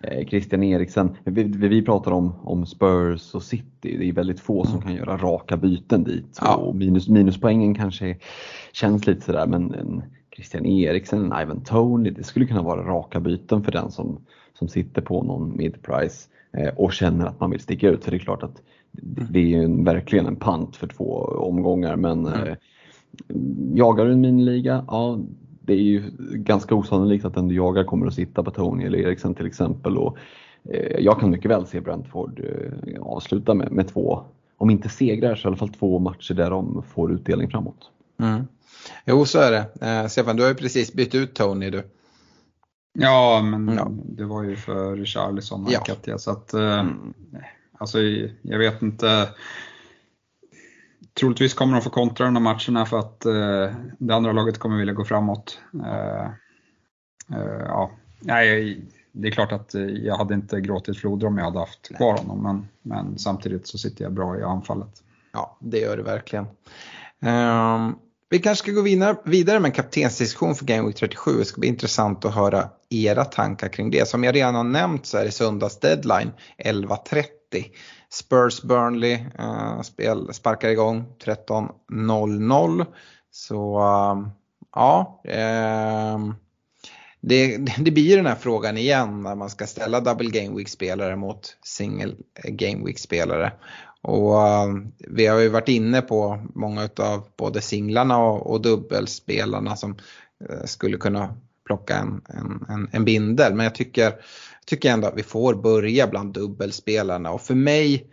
[0.03, 3.97] eh, Christian Eriksen, vi, vi pratar om, om Spurs och City.
[3.97, 4.81] Det är väldigt få som mm.
[4.81, 6.39] kan göra raka byten dit.
[6.41, 6.55] Ja.
[6.55, 8.17] Och minus, minuspoängen kanske
[8.73, 10.03] känns lite sådär men en
[10.35, 14.19] Christian Eriksen, en Ivan Tony, det skulle kunna vara raka byten för den som,
[14.59, 18.03] som sitter på någon mid-price eh, och känner att man vill sticka ut.
[18.03, 18.61] Så det är klart att
[19.31, 22.47] det är ju verkligen en pant för två omgångar men mm.
[22.47, 22.55] eh,
[23.73, 25.19] jagar du en miniliga, ja
[25.61, 26.03] det är ju
[26.33, 29.97] ganska osannolikt att den du jagar kommer att sitta på Tony eller Eriksen till exempel.
[29.97, 30.17] Och,
[30.63, 32.41] eh, jag kan mycket väl se Brentford
[32.99, 34.23] avsluta med, med två,
[34.57, 37.91] om inte segrar så i alla fall två matcher där de får utdelning framåt.
[38.19, 38.47] Mm.
[39.05, 39.87] Jo så är det.
[39.87, 41.83] Eh, Stefan, du har ju precis bytt ut Tony du.
[43.01, 43.87] Ja, men ja.
[43.91, 45.79] det var ju för Charlison och ja.
[45.79, 47.13] Katja så att eh, mm.
[47.77, 47.99] alltså
[48.41, 49.29] jag vet inte.
[51.19, 54.77] Troligtvis kommer de få kontra de här matcherna för att eh, det andra laget kommer
[54.77, 55.59] vilja gå framåt.
[55.85, 56.25] Eh,
[57.37, 58.81] eh, ja, nej,
[59.11, 59.73] det är klart att
[60.03, 63.77] jag hade inte gråtit floder om jag hade haft kvar honom, men, men samtidigt så
[63.77, 65.03] sitter jag bra i anfallet.
[65.31, 66.45] Ja, det gör du verkligen.
[67.19, 67.95] Um,
[68.29, 68.81] vi kanske ska gå
[69.23, 71.31] vidare med en kaptensdiskussion för Game Week 37.
[71.37, 74.07] Det ska bli intressant att höra era tankar kring det.
[74.07, 76.31] Som jag redan har nämnt så är det söndags deadline
[76.65, 77.25] 11.30.
[78.11, 82.85] Spurs Burnley uh, spel, sparkar igång 13.00.
[83.31, 84.27] Så uh,
[84.75, 86.33] ja, uh,
[87.21, 91.15] det, det blir den här frågan igen när man ska ställa double game week spelare
[91.15, 93.51] mot single game week spelare.
[94.01, 99.75] Och uh, vi har ju varit inne på många av både singlarna och, och dubbelspelarna
[99.75, 99.91] som
[100.49, 103.53] uh, skulle kunna plocka en, en, en, en, bindel.
[103.53, 104.13] Men jag tycker,
[104.65, 108.09] tycker ändå att vi får börja bland dubbelspelarna och för mig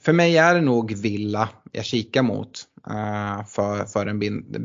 [0.00, 4.18] för mig är det nog Villa jag kikar mot Eh, för, för en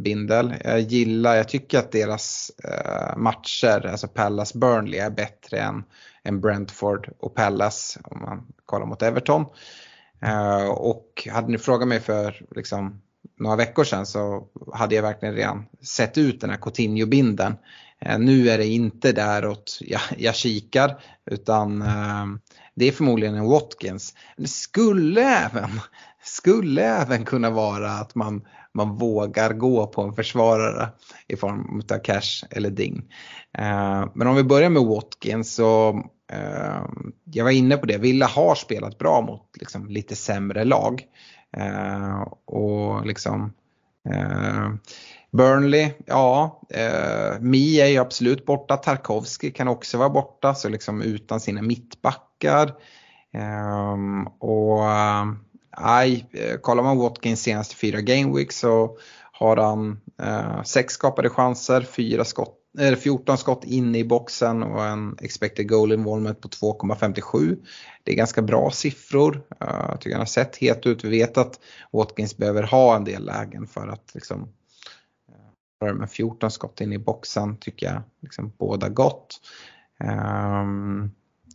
[0.04, 0.54] bindel.
[0.64, 5.84] Jag gillar, jag tycker att deras eh, matcher, alltså Pallas Burnley är bättre än,
[6.24, 9.46] än Brentford och Pallas om man kollar mot Everton.
[10.22, 13.02] Eh, och hade ni frågat mig för liksom,
[13.40, 17.56] några veckor sedan så hade jag verkligen redan sett ut den här Coutinho-binden.
[18.20, 21.84] nu är det inte däråt jag, jag kikar utan
[22.78, 24.14] det är förmodligen en Watkins.
[24.36, 25.70] Men det skulle även,
[26.24, 30.90] skulle även kunna vara att man, man vågar gå på en försvarare
[31.28, 33.14] i form av Cash eller Ding.
[33.58, 35.90] Eh, men om vi börjar med Watkins så
[36.32, 36.86] eh,
[37.24, 41.04] jag var inne på det, Villa har spelat bra mot liksom, lite sämre lag.
[41.58, 43.54] Eh, och liksom
[45.32, 51.02] Burnley, ja, eh, Mi är ju absolut borta, Tarkovski kan också vara borta, så liksom
[51.02, 52.74] utan sina mittbackar.
[53.34, 54.82] Ehm, eh, och
[55.82, 58.98] nej, eh, kollar man Watkins senaste fyra gameweeks så
[59.32, 64.86] har han eh, sex skapade chanser, fyra skott, eh, 14 skott inne i boxen och
[64.86, 67.58] en expected goal involvement på 2,57.
[68.04, 69.42] Det är ganska bra siffror.
[69.62, 71.04] Eh, jag tycker han har sett het ut.
[71.04, 71.60] Vi vet att
[71.92, 74.50] Watkins behöver ha en del lägen för att liksom,
[75.82, 79.42] med 14 skott in i boxen tycker jag liksom båda gott.
[80.00, 81.12] Um,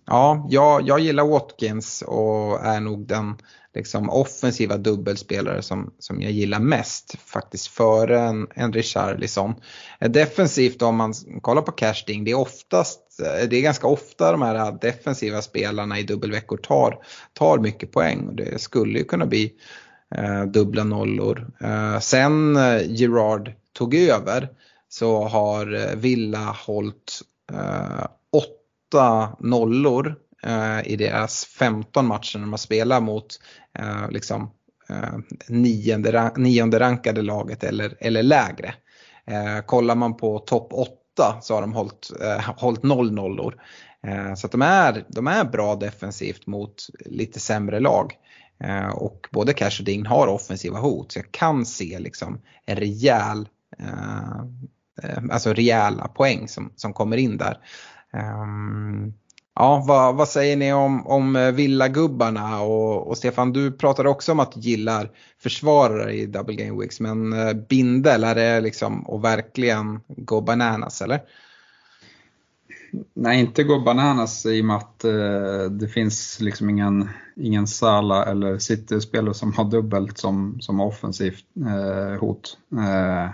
[0.07, 3.37] ja, jag, jag gillar Watkins och är nog den
[3.75, 9.55] liksom, offensiva dubbelspelare som, som jag gillar mest faktiskt före en, en Richarlison.
[10.01, 14.33] Eh, defensivt om man kollar på casting, det är oftast eh, det är ganska ofta
[14.33, 16.99] de här eh, defensiva spelarna i dubbelveckor tar,
[17.33, 19.53] tar mycket poäng och det skulle ju kunna bli
[20.15, 21.51] eh, dubbla nollor.
[21.61, 24.49] Eh, sen eh, Gerard tog över
[24.89, 27.21] så har eh, Villa hållit
[27.53, 33.27] eh, åtta nollor eh, i deras 15 matcher när man spelar mot
[33.79, 34.51] eh, liksom,
[34.89, 35.19] eh,
[35.49, 38.75] nionde, nionde rankade laget eller, eller lägre.
[39.27, 43.63] Eh, kollar man på topp 8 så har de hållit, eh, hållit noll nollor.
[44.07, 48.13] Eh, så att de är, de är bra defensivt mot lite sämre lag.
[48.65, 52.77] Eh, och både Cash och Ding har offensiva hot så jag kan se liksom en
[52.77, 53.49] rejäl,
[53.79, 54.41] Eh,
[55.03, 57.59] eh, alltså rejäla poäng som, som kommer in där.
[58.13, 59.13] Ehm,
[59.55, 64.41] ja, vad, vad, säger ni om, om villagubbarna och, och Stefan du pratade också om
[64.41, 65.11] att du gillar
[65.43, 71.03] försvarare i Double Game Weeks men eh, Bindel är det liksom att verkligen gå bananas
[71.03, 71.21] eller?
[73.15, 78.25] Nej, inte gå bananas i och med att eh, det finns liksom ingen, ingen Sala
[78.25, 82.59] eller City-spelare som har dubbelt som, som offensivt eh, hot.
[82.73, 83.31] Eh,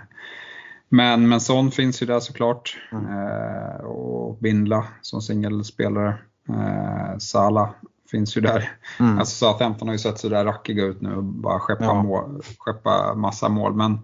[0.89, 2.77] men, men Son finns ju där såklart.
[2.91, 3.05] Mm.
[3.05, 6.17] Eh, och Bindla som singelspelare.
[6.49, 7.73] Eh, Sala
[8.11, 8.71] finns ju där.
[8.99, 9.19] Mm.
[9.19, 12.03] Alltså Southampton har ju sett sådär rackiga ut nu och bara skeppa, ja.
[12.03, 13.73] mål, skeppa massa mål.
[13.73, 13.99] Men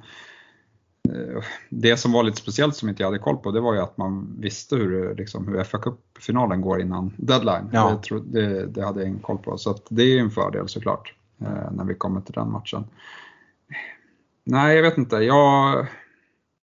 [1.70, 3.98] det som var lite speciellt som inte jag hade koll på det var ju att
[3.98, 7.70] man visste hur, liksom, hur fa Cup-finalen går innan deadline.
[7.72, 8.02] Ja.
[8.10, 11.72] Det, det, det, hade jag ingen koll på så det är en fördel såklart eh,
[11.72, 12.84] när vi kommer till den matchen.
[14.44, 15.16] Nej, jag vet inte.
[15.16, 15.86] Jag,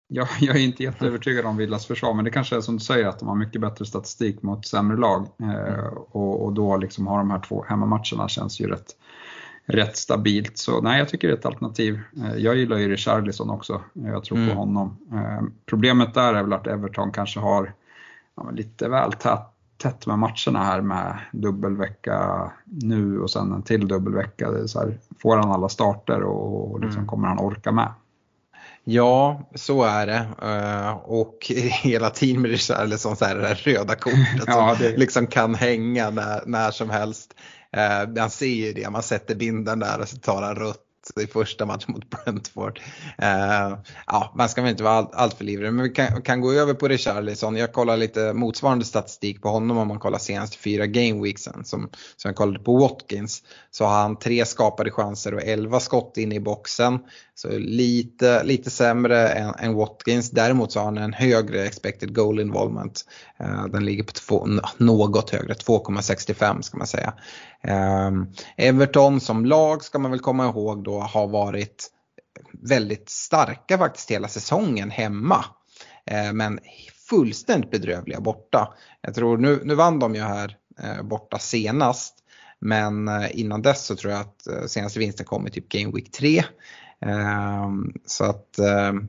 [0.08, 3.08] jag, jag är inte jätteövertygad om Villas försvar men det kanske är som du säger
[3.08, 7.18] att de har mycket bättre statistik mot sämre lag eh, och, och, då liksom har
[7.18, 8.96] de här två hemmamatcherna känns ju rätt
[9.68, 10.58] rätt stabilt.
[10.58, 12.00] Så nej, jag tycker det är ett alternativ.
[12.18, 13.82] Eh, jag gillar ju Richarlison också.
[13.94, 14.50] Jag tror mm.
[14.50, 14.98] på honom.
[15.14, 17.74] Eh, problemet där är väl att Everton kanske har
[18.36, 19.48] ja, lite väl tätt,
[19.78, 24.48] tätt med matcherna här med dubbelvecka nu och sen en till dubbelvecka.
[24.48, 27.08] Här, får han alla starter och liksom mm.
[27.08, 27.94] kommer han orka med?
[28.90, 30.28] Ja, så är det.
[30.44, 31.38] Uh, och
[31.84, 34.90] hela tiden med Richarlison så är det där röda kortet ja, det...
[34.90, 37.34] som liksom kan hänga när, när som helst.
[37.72, 40.84] Eh, man ser ju det, man sätter binden där och så tar han rött
[41.22, 42.80] i första matchen mot Brentford.
[43.18, 46.42] Eh, ja, man ska väl inte vara allt, allt för livrig, men vi kan, kan
[46.42, 47.56] gå över på Richarlison.
[47.56, 52.30] Jag kollar lite motsvarande statistik på honom om man kollar senaste fyra gameweeksen som, som
[52.30, 53.44] jag kollade på Watkins.
[53.72, 57.00] Så har han tre skapade chanser och elva skott in i boxen.
[57.36, 60.32] Så lite, lite sämre än, än Watkins.
[60.32, 63.06] Däremot så har han en högre expected goal involvement.
[63.40, 67.14] Eh, den ligger på två, något högre, 2,65 ska man säga.
[67.62, 68.28] Ehm,
[68.58, 71.88] Everton som lag ska man väl komma ihåg då har varit
[72.52, 75.46] väldigt starka faktiskt hela säsongen hemma.
[76.06, 76.60] Eh, men
[77.10, 78.74] fullständigt bedrövliga borta.
[79.02, 82.14] Jag tror nu, nu vann de ju här eh, borta senast.
[82.60, 86.44] Men innan dess så tror jag att senaste vinsten kom i typ Game Week 3.
[87.02, 88.60] Ehm, så att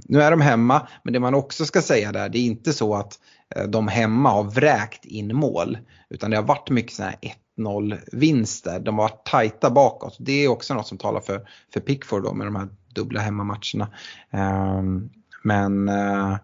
[0.05, 2.95] nu är de hemma, men det man också ska säga där, det är inte så
[2.95, 3.19] att
[3.57, 5.79] Eh, de hemma har vräkt in mål.
[6.11, 8.81] Utan det har varit mycket sådana här 1-0 vinster.
[8.81, 10.17] De har varit tajta bakåt.
[10.21, 13.89] Det är också något som talar för, för Pickford då med de här dubbla hemmamatcherna.
[14.31, 15.11] Ehm,
[15.43, 16.37] men eh,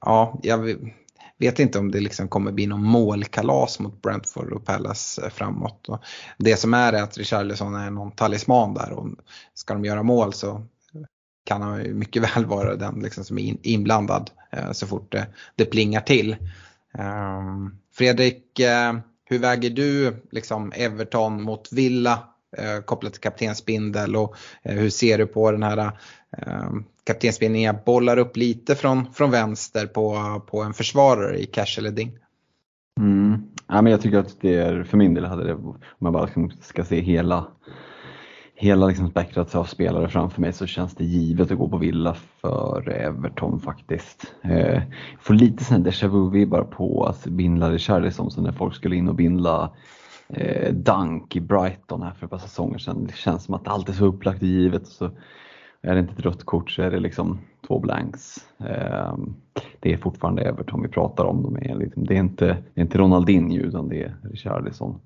[0.00, 0.76] ja, jag
[1.38, 5.80] vet inte om det liksom kommer bli någon målkalas mot Brentford och Palace eh, framåt.
[5.86, 6.02] framåt.
[6.38, 9.08] det som är är att Richarlison är någon talisman där och
[9.54, 10.66] ska de göra mål så
[11.44, 15.26] kan han mycket väl vara den liksom som är inblandad Eh, så fort det,
[15.56, 16.36] det plingar till.
[16.98, 18.92] Ehm, Fredrik, eh,
[19.24, 22.18] hur väger du liksom Everton mot Villa
[22.56, 25.90] eh, kopplat till kaptensbindel och hur ser du på den här
[26.38, 27.62] ehm, kaptensbindeln?
[27.62, 32.18] Jag bollar upp lite från, från vänster på, på en försvarare i Cash eller Ding.
[33.00, 33.42] Mm.
[33.68, 36.28] Ja, men jag tycker att det är, för min del hade det, om man bara
[36.60, 37.46] ska se hela
[38.54, 42.14] hela liksom spektrat av spelare framför mig så känns det givet att gå på Villa
[42.40, 44.34] för Everton faktiskt.
[44.42, 44.82] Eh,
[45.20, 49.14] får lite sån déjà vu-vibbar på att bindla Richarlison som när folk skulle in och
[49.14, 49.70] bindla
[50.28, 53.04] eh, Dunk i Brighton här för ett par säsonger sedan.
[53.04, 54.86] Det känns som att allt är så upplagt och givet.
[54.86, 55.10] Så
[55.82, 58.36] är det inte ett rött kort så är det liksom två blanks.
[58.60, 59.16] Eh,
[59.80, 61.42] det är fortfarande Everton vi pratar om.
[61.42, 65.00] De är liksom, det, är inte, det är inte Ronaldinho utan det är Richarlison.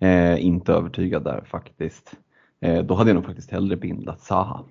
[0.00, 2.16] Eh, inte övertygad där faktiskt.
[2.60, 4.64] Eh, då hade jag nog faktiskt hellre bindlat Zaha.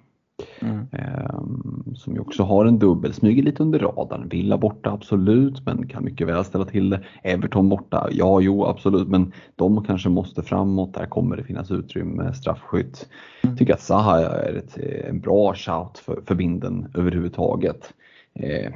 [0.59, 0.87] Mm.
[0.91, 4.29] Ehm, som ju också har en dubbel, smyger lite under radarn.
[4.29, 7.03] Villa borta absolut, men kan mycket väl ställa till det.
[7.23, 10.93] Everton borta, ja jo absolut, men de kanske måste framåt.
[10.93, 13.09] Där kommer det finnas utrymme, straffskytt.
[13.43, 13.57] Mm.
[13.57, 14.77] Tycker att Zaha är ett,
[15.09, 17.93] en bra shout för, för binden överhuvudtaget.
[18.33, 18.73] Eh,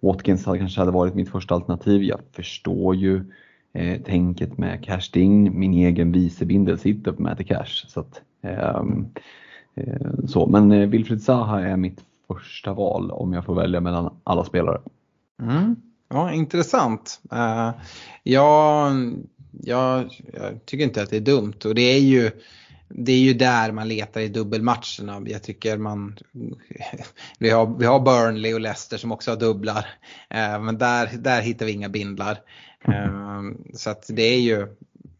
[0.00, 2.02] Watkins hade, kanske hade varit mitt första alternativ.
[2.02, 3.24] Jag förstår ju
[3.72, 5.58] eh, tänket med Cash Ding.
[5.58, 7.86] Min egen vicebindel sitter på Mäter Cash.
[7.88, 9.06] Så att, ehm,
[9.74, 14.14] eh, så, men eh, Wilfried Zaha är mitt första val om jag får välja mellan
[14.24, 14.80] alla spelare.
[15.42, 15.76] Mm.
[16.08, 17.20] Ja, intressant.
[17.32, 17.72] Eh, uh,
[18.22, 18.90] ja,
[19.62, 22.30] jag, jag, tycker inte att det är dumt och det är ju
[22.94, 25.22] det är ju där man letar i dubbelmatcherna.
[25.26, 26.18] Jag tycker man,
[27.38, 29.86] vi har, vi har Burnley och Leicester som också har dubblar.
[30.30, 32.38] Eh, men där, där hittar vi inga bindlar.
[32.84, 34.66] Ehm, så att det är ju,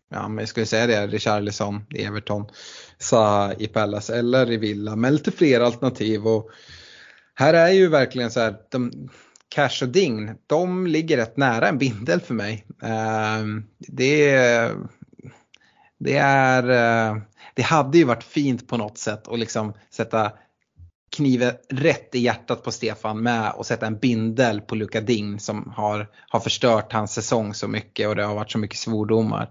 [0.08, 2.46] ja, men jag skulle säga det, Richarlison i Everton,
[2.98, 6.26] Saha i Palace eller i Villa, med lite fler alternativ.
[6.26, 6.50] Och
[7.34, 9.08] här är ju verkligen så här, de,
[9.48, 12.66] Cash och Dign, de ligger rätt nära en bindel för mig.
[12.82, 14.72] Ehm, det,
[15.98, 17.22] det är, eh,
[17.54, 20.32] det hade ju varit fint på något sätt att liksom sätta
[21.10, 25.72] kniven rätt i hjärtat på Stefan med och sätta en bindel på Luka Ding som
[25.76, 29.50] har, har förstört hans säsong så mycket och det har varit så mycket svordomar.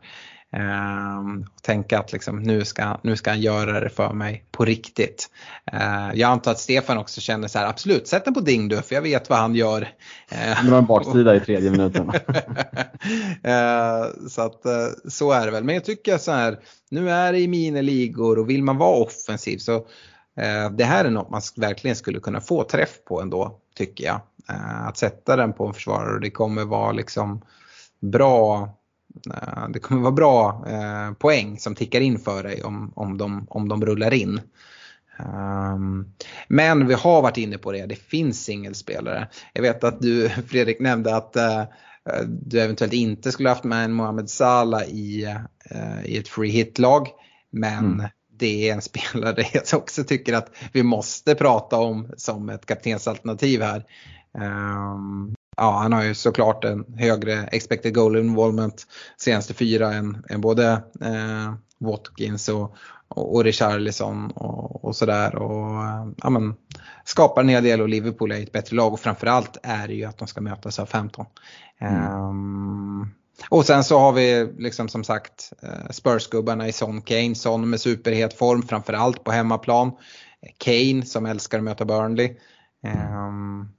[0.57, 1.20] Uh,
[1.55, 5.30] och tänka att liksom, nu, ska, nu ska han göra det för mig på riktigt.
[5.74, 8.82] Uh, jag antar att Stefan också känner så här, absolut sätt den på Ding du
[8.82, 9.82] för jag vet vad han gör.
[9.82, 12.10] Uh, det var en baksida i tredje minuten.
[12.10, 12.16] uh,
[14.30, 14.62] så att
[15.07, 15.64] så är det väl.
[15.64, 19.57] Men jag tycker så här, nu är det i miniligor och vill man vara offensiv
[19.57, 19.86] så
[20.38, 24.22] Eh, det här är något man verkligen skulle kunna få träff på ändå tycker jag.
[24.50, 27.42] Eh, att sätta den på en försvarare och det kommer vara liksom
[28.00, 28.70] bra
[29.34, 30.66] eh, det kommer vara bra
[31.20, 34.42] poäng som tickar in för dig om, om, de, om de rullar in.
[35.20, 36.14] Um,
[36.48, 39.28] men vi har varit inne på det, det finns singelspelare.
[39.54, 41.64] Jag vet att du Fredrik nämnde att uh,
[42.28, 45.36] du eventuellt inte skulle haft med en Mohamed Salah i,
[45.72, 47.08] uh, i ett free hit-lag.
[47.52, 48.08] Men mm
[48.40, 53.62] det är en spelare jag också tycker att vi måste prata om som ett kaptensalternativ
[53.62, 53.86] här.
[54.34, 58.88] Um, ja, han har ju såklart en högre expected goal involvement
[59.18, 60.72] senaste fyra än, än både
[61.02, 62.76] eh, Watkins och,
[63.08, 65.36] och, och Richarlison och, och sådär.
[65.36, 65.86] Och,
[66.18, 66.56] ja, men,
[67.04, 70.06] skapar en hel del och Liverpool är ett bättre lag och framförallt är det ju
[70.06, 71.26] att de ska mötas av 15.
[71.82, 72.14] Mm.
[72.14, 73.14] Um,
[73.50, 77.36] och sen så har vi liksom som sagt eh, Spurs-gubbarna i Son Kane.
[77.36, 79.92] Son med superhet form framförallt på hemmaplan.
[80.58, 82.36] Kane som älskar att möta Burnley.
[82.84, 83.70] Um,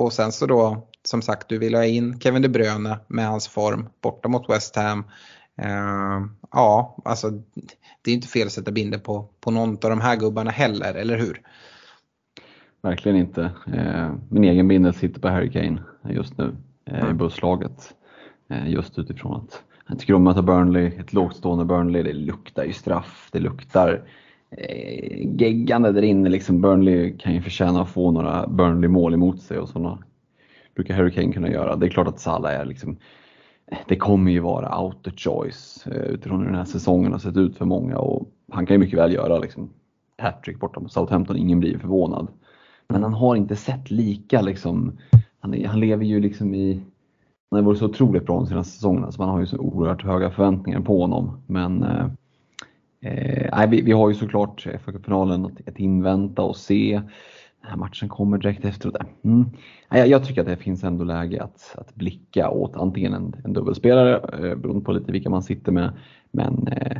[0.00, 3.48] och sen så då som sagt, du vill ha in Kevin De Bruyne med hans
[3.48, 5.04] form borta mot West Ham.
[5.62, 7.30] Uh, ja, alltså
[8.02, 10.94] det är inte fel att sätta binder på, på någon av de här gubbarna heller,
[10.94, 11.42] eller hur?
[12.82, 13.40] Verkligen inte.
[13.68, 16.44] Uh, min egen bindel sitter på Harry Kane just nu
[16.90, 17.10] uh, mm.
[17.10, 17.94] i busslaget.
[18.48, 22.64] Eh, just utifrån att jag tycker om att möta Burnley, ett lågstående Burnley, det luktar
[22.64, 24.02] ju straff, det luktar
[24.50, 26.28] eh, geggande där inne.
[26.28, 29.98] Liksom Burnley kan ju förtjäna att få några Burnley-mål emot sig och sådana
[30.74, 31.76] brukar Harry Kane kunna göra.
[31.76, 32.96] Det är klart att Salah är liksom,
[33.66, 37.18] eh, det kommer ju vara out of choice eh, utifrån hur den här säsongen har
[37.18, 39.70] sett ut för många och han kan ju mycket väl göra liksom
[40.18, 42.28] hattrick borta mot Southampton, ingen blir förvånad.
[42.88, 44.98] Men han har inte sett lika liksom,
[45.40, 46.82] han, han lever ju liksom i,
[47.54, 50.02] han har varit så otroligt bra de senaste säsongerna så man har ju så oerhört
[50.02, 51.42] höga förväntningar på honom.
[51.46, 52.06] Men eh,
[53.00, 57.02] eh, vi, vi har ju såklart fa finalen att, att invänta och se
[57.64, 58.96] den här matchen kommer direkt efteråt.
[59.24, 59.44] Mm.
[59.90, 63.52] Jag, jag tycker att det finns ändå läge att, att blicka åt antingen en, en
[63.52, 65.92] dubbelspelare, eh, beroende på lite vilka man sitter med,
[66.30, 66.98] men eh,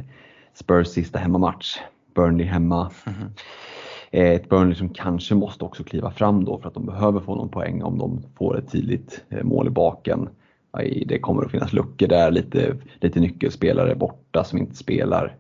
[0.54, 1.78] Spurs sista hemmamatch,
[2.14, 2.90] Burnley hemma.
[3.06, 3.30] Mm.
[4.10, 7.48] ett Burnley som kanske måste också kliva fram då för att de behöver få någon
[7.48, 10.28] poäng om de får ett tidigt eh, mål i baken.
[11.06, 15.36] Det kommer att finnas luckor där, lite, lite nyckelspelare borta som inte spelar.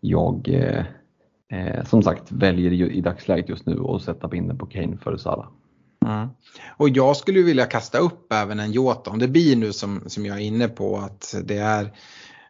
[0.00, 0.84] Jag eh,
[1.58, 5.18] eh som sagt väljer ju i dagsläget just nu att sätta binden på Kane före
[5.18, 5.46] Salah.
[6.06, 6.28] Mm.
[6.76, 9.10] Och jag skulle vilja kasta upp även en Jota.
[9.10, 11.90] Om det blir nu som, som jag är inne på att det är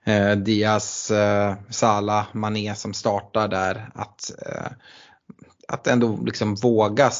[0.05, 3.91] eh, Diaz, eh, Salah, Mané som startar där.
[3.95, 4.73] Att, eh,
[5.69, 7.11] att ändå liksom våga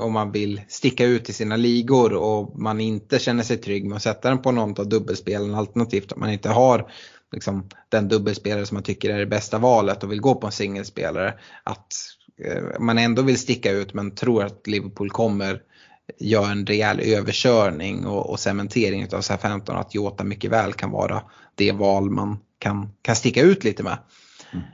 [0.00, 3.96] om man vill sticka ut i sina ligor och man inte känner sig trygg med
[3.96, 6.90] att sätta den på någon av dubbelspelen alternativt att man inte har
[7.32, 10.52] liksom, den dubbelspelare som man tycker är det bästa valet och vill gå på en
[10.52, 11.34] singelspelare.
[11.64, 11.94] Att
[12.44, 15.60] eh, man ändå vill sticka ut men tror att Liverpool kommer
[16.18, 21.22] göra en rejäl överkörning och, och cementering av SA-15 att Jota mycket väl kan vara
[21.54, 23.98] det val man kan, kan sticka ut lite med.
[24.52, 24.64] Mm.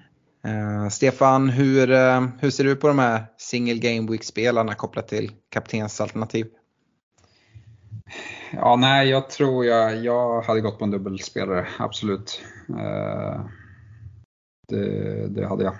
[0.46, 5.08] Uh, Stefan, hur, uh, hur ser du på de här single game week spelarna kopplat
[5.08, 6.46] till kaptensalternativ?
[8.52, 12.42] Ja, nej, jag tror jag, jag hade gått på en dubbelspelare, absolut.
[12.68, 13.40] Eh,
[14.68, 15.74] det, det hade jag.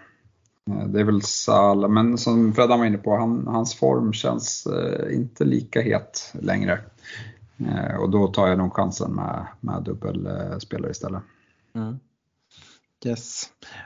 [0.70, 4.66] Eh, det är väl Sala, men som Freddan var inne på, han, hans form känns
[4.66, 6.80] eh, inte lika het längre.
[7.98, 11.22] Och då tar jag nog chansen med, med dubbelspelare istället.
[11.74, 11.98] Mm.
[13.04, 13.44] Yes.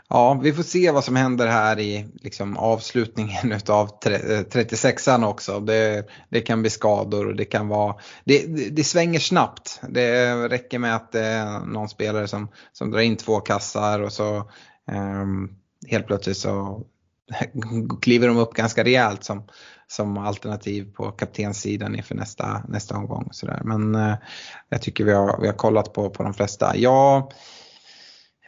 [0.08, 5.60] Ja, vi får se vad som händer här i liksom, avslutningen av 36an eh, också.
[5.60, 9.80] Det, det, kan bli skador och det kan vara, det, det, det, svänger snabbt.
[9.88, 14.12] Det räcker med att det är någon spelare som, som drar in två kassar och
[14.12, 14.50] så
[14.92, 15.56] um,
[15.86, 16.82] helt plötsligt så
[18.02, 19.44] kliver de upp ganska rejält som,
[19.86, 23.28] som alternativ på kaptenssidan inför nästa, nästa omgång.
[23.32, 23.60] Så där.
[23.64, 24.14] Men uh,
[24.68, 26.76] jag tycker vi har, vi har kollat på, på de flesta.
[26.76, 27.32] Jag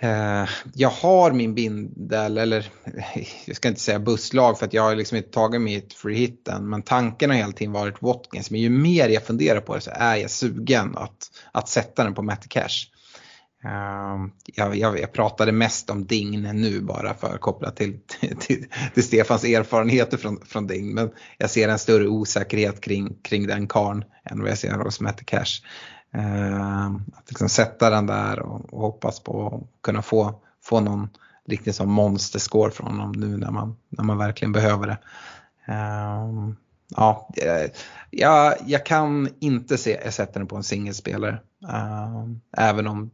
[0.00, 2.68] Eh, jag har min bindel, eller
[3.46, 6.48] jag ska inte säga busslag för att jag har liksom inte tagit mitt free hit
[6.48, 6.68] än.
[6.68, 8.50] Men tanken har hela tiden varit Watkins.
[8.50, 12.14] Men ju mer jag funderar på det så är jag sugen att, att sätta den
[12.14, 12.86] på Matty Cash.
[13.64, 17.98] Uh, jag, jag, jag, pratade mest om Dign nu bara för kopplat till,
[18.40, 20.94] till, till, Stefans erfarenheter från, från Dign.
[20.94, 25.00] Men jag ser en större osäkerhet kring, kring den karn än vad jag ser hos
[25.00, 25.62] Matty Cash.
[26.16, 31.08] Ehm, att liksom sätta den där och, och, hoppas på att kunna få, få någon
[31.46, 34.98] riktigt som monsterscore från honom nu när man, när man verkligen behöver det.
[35.72, 36.56] Ehm,
[36.96, 37.70] ja, eh,
[38.10, 41.40] jag, jag kan inte se jag sätter den på en singelspelare.
[41.68, 43.10] Ehm, även om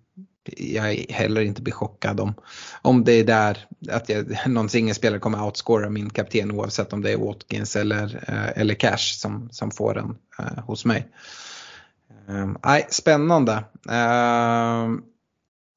[0.57, 2.35] jag heller inte blir chockad om,
[2.83, 7.13] om det är där att jag, någon singelspelare kommer outscora min kapten oavsett om det
[7.13, 11.09] är Watkins eller, eh, eller Cash som, som får den eh, hos mig.
[12.29, 13.53] Eh, nej, spännande.
[13.89, 14.89] Eh,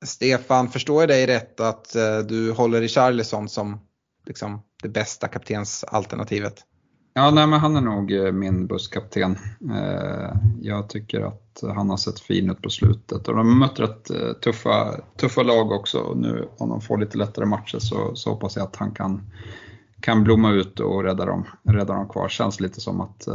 [0.06, 3.80] Stefan, förstår jag dig rätt att eh, du håller i Charlison som
[4.26, 6.66] liksom, det bästa kaptensalternativet?
[7.18, 9.38] Ja, nej, men han är nog eh, min busskapten.
[9.72, 13.80] Eh, jag tycker att han har sett fin ut på slutet och de har mött
[13.80, 16.14] rätt eh, tuffa, tuffa lag också.
[16.16, 19.32] Nu om de får lite lättare matcher så, så hoppas jag att han kan,
[20.06, 22.30] kan blomma ut och rädda dem, rädda dem kvar.
[22.30, 23.28] Känns lite som att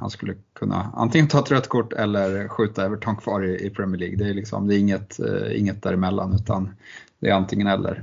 [0.00, 3.98] han skulle kunna antingen ta ett rött kort eller skjuta Everton kvar i, i Premier
[3.98, 4.16] League.
[4.16, 5.20] Det är, liksom, det är inget,
[5.54, 6.76] inget däremellan utan
[7.18, 8.02] det är antingen eller.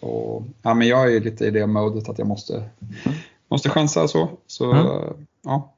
[0.00, 2.62] och, ja, men jag är lite i det modet att jag måste
[3.48, 4.30] måste chansa så.
[4.46, 4.86] så mm.
[5.44, 5.72] ja.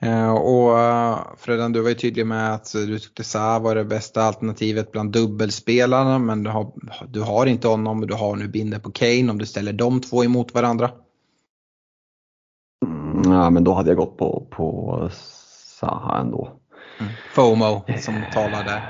[0.00, 3.84] Eh, och eh, Fredan, du var ju tydlig med att du tyckte Sa var det
[3.84, 6.72] bästa alternativet bland dubbelspelarna men du har,
[7.08, 10.00] du har inte honom och du har nu binder på Kane om du ställer de
[10.00, 10.90] två emot varandra.
[12.86, 15.08] Mm, ja men då hade jag gått på, på
[15.80, 16.52] Saha ändå.
[17.00, 17.12] Mm.
[17.34, 18.80] FOMO som talar där.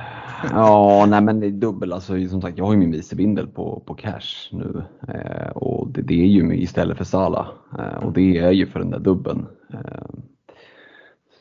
[0.51, 1.93] ja, nej men det är dubbel.
[1.93, 6.03] Alltså, som sagt, jag har ju min vicebindel på, på cash nu eh, och det,
[6.03, 7.49] det, är ju istället för Sala
[7.79, 9.47] eh, och det är ju för den där dubben.
[9.73, 10.21] Eh,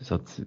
[0.06, 0.40] så att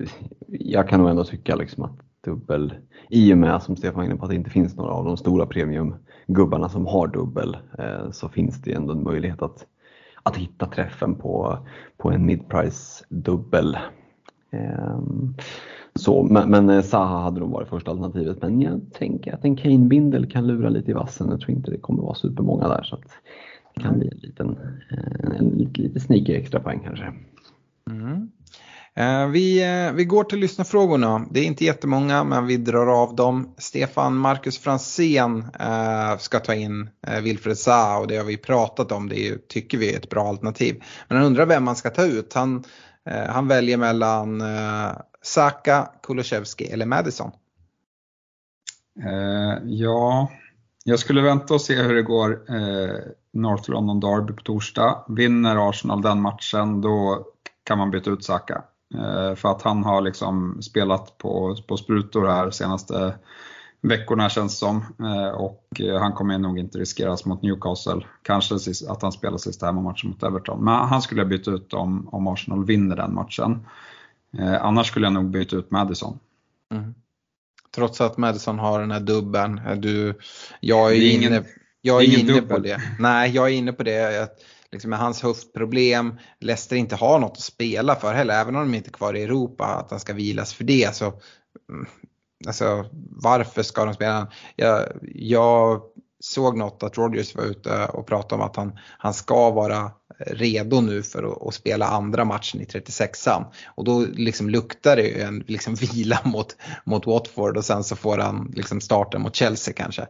[0.48, 2.74] jag kan nog ändå tycka liksom att dubbel,
[3.08, 5.16] i och med som Stefan var inne på att det inte finns några av de
[5.16, 9.66] stora premiumgubbarna som har dubbel eh, så finns det ändå en möjlighet att,
[10.22, 11.58] att hitta träffen på,
[11.96, 13.78] på en midprice dubbel.
[14.50, 14.98] Eh,
[15.94, 18.42] så, men, men eh, Zaha hade nog varit första alternativet.
[18.42, 21.30] Men jag tänker att en Kane-bindel kan lura lite i vassen.
[21.30, 22.82] Jag tror inte det kommer vara supermånga där.
[22.82, 22.98] Så
[23.74, 24.58] det kan bli en liten
[24.90, 27.12] eh, en, lite, lite sneaky extra poäng kanske.
[27.90, 28.30] Mm.
[28.98, 31.26] Eh, vi, eh, vi går till lyssnarfrågorna.
[31.30, 33.54] Det är inte jättemånga men vi drar av dem.
[33.58, 36.90] Stefan Marcus Fransén eh, ska ta in
[37.22, 39.08] Wilfred Zaha och det har vi pratat om.
[39.08, 40.82] Det är, tycker vi är ett bra alternativ.
[41.08, 42.34] Men han undrar vem man ska ta ut.
[42.34, 42.64] Han,
[43.28, 44.42] han väljer mellan
[45.22, 47.30] Saka, Kulusevski eller Madison?
[49.64, 50.30] Ja,
[50.84, 52.40] jag skulle vänta och se hur det går
[53.38, 55.04] North London Derby på torsdag.
[55.08, 57.26] Vinner Arsenal den matchen då
[57.64, 58.64] kan man byta ut Saka.
[58.94, 63.14] Eh, för att han har liksom spelat på, på sprutor här senaste
[63.80, 64.84] veckorna känns det som.
[65.00, 68.00] Eh, och han kommer nog inte riskeras mot Newcastle.
[68.22, 68.54] Kanske
[68.88, 70.64] att han spelar sista hemmamatchen mot Everton.
[70.64, 73.66] Men han skulle jag byta ut om, om Arsenal vinner den matchen.
[74.38, 76.18] Eh, annars skulle jag nog byta ut Madison.
[76.74, 76.94] Mm.
[77.74, 79.58] Trots att Madison har den här dubben.
[79.66, 80.18] Eh, du,
[80.60, 81.44] jag är, är ingen, inne,
[81.80, 82.80] jag är inne på det.
[82.98, 84.22] Nej, jag är inne på det.
[84.22, 84.38] Att,
[84.72, 88.76] liksom med hans höftproblem, Leicester inte har något att spela för heller, även om de
[88.76, 90.94] inte är kvar i Europa, att han ska vilas för det.
[90.94, 91.04] Så,
[91.70, 91.86] mm,
[92.46, 94.32] alltså, varför ska de spela?
[94.56, 95.82] Jag, jag
[96.20, 100.80] såg något att Rogers var ute och pratade om att han, han ska vara redo
[100.80, 103.44] nu för att, att spela andra matchen i 36an.
[103.66, 107.96] Och då liksom luktar det ju en liksom vila mot, mot Watford och sen så
[107.96, 110.06] får han liksom starten mot Chelsea kanske.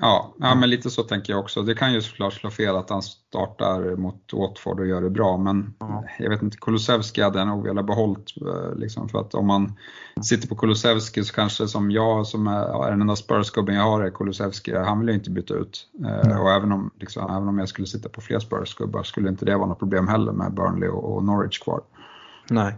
[0.00, 1.62] Ja, ja, men lite så tänker jag också.
[1.62, 5.36] Det kan ju såklart slå fel att han startar mot Watford och gör det bra,
[5.36, 6.04] men ja.
[6.18, 8.34] jag vet inte, Kulusevski hade jag nog velat behållit.
[8.40, 9.76] Eh, liksom, för att om man
[10.22, 14.10] sitter på Kulusevski så kanske som jag, som är, den enda Spurs-gubben jag har är
[14.10, 15.88] Kulusevski, han vill jag inte byta ut.
[15.98, 16.40] Mm.
[16.40, 19.56] Och även om, liksom, även om jag skulle sitta på fler Spurs-gubbar skulle inte det
[19.56, 21.80] vara något problem heller med Burnley och, och Norwich kvar.
[22.50, 22.76] Nej.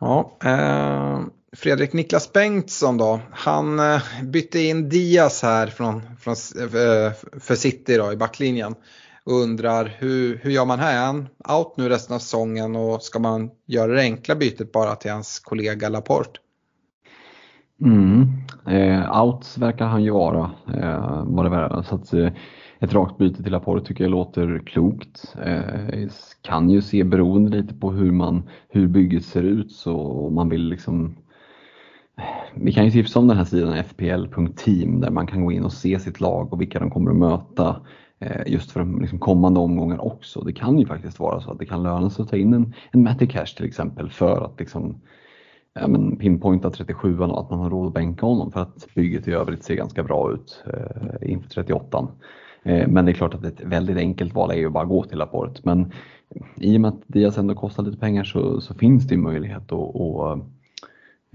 [0.00, 1.20] Ja, eh
[1.56, 7.96] Fredrik Niklas Bengtsson då, han eh, bytte in Diaz här från, från, eh, för City
[7.96, 8.74] då, i backlinjen
[9.24, 10.96] och undrar hur, hur gör man här?
[10.96, 14.94] Är han out nu resten av säsongen och ska man göra det enkla bytet bara
[14.94, 16.40] till hans kollega Laporte?
[17.80, 18.28] Mm.
[18.66, 20.50] Eh, out verkar han ju vara.
[20.74, 22.32] Eh, vad det Så att, eh,
[22.78, 25.34] ett rakt byte till Laporte tycker jag låter klokt.
[25.44, 26.08] Eh,
[26.42, 29.96] kan ju se beroende lite på hur, man, hur bygget ser ut så
[30.26, 31.16] om man vill liksom
[32.54, 35.72] vi kan ju tipsa om den här sidan fpl.team där man kan gå in och
[35.72, 37.80] se sitt lag och vilka de kommer att möta
[38.18, 40.40] eh, just för de liksom kommande omgångar också.
[40.40, 42.74] Det kan ju faktiskt vara så att det kan löna sig att ta in en,
[42.90, 45.00] en Matty Cash till exempel för att liksom,
[45.74, 49.28] ja, men pinpointa 37an och att man har råd att bänka honom för att bygget
[49.28, 52.08] i övrigt ser ganska bra ut eh, inför 38
[52.62, 55.18] eh, Men det är klart att ett väldigt enkelt val är ju bara gå till
[55.18, 55.60] Laporte.
[55.64, 55.92] Men
[56.56, 59.72] i och med att Diaz ändå kostar lite pengar så, så finns det ju möjlighet
[59.72, 60.38] att, att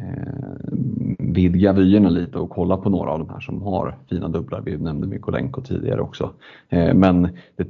[0.02, 0.78] Eh,
[1.20, 4.62] vidga vyerna lite och kolla på några av de här som har fina dubblar.
[4.62, 6.34] Vi nämnde Mykolenko tidigare också.
[6.70, 7.22] Eh, men
[7.56, 7.68] det,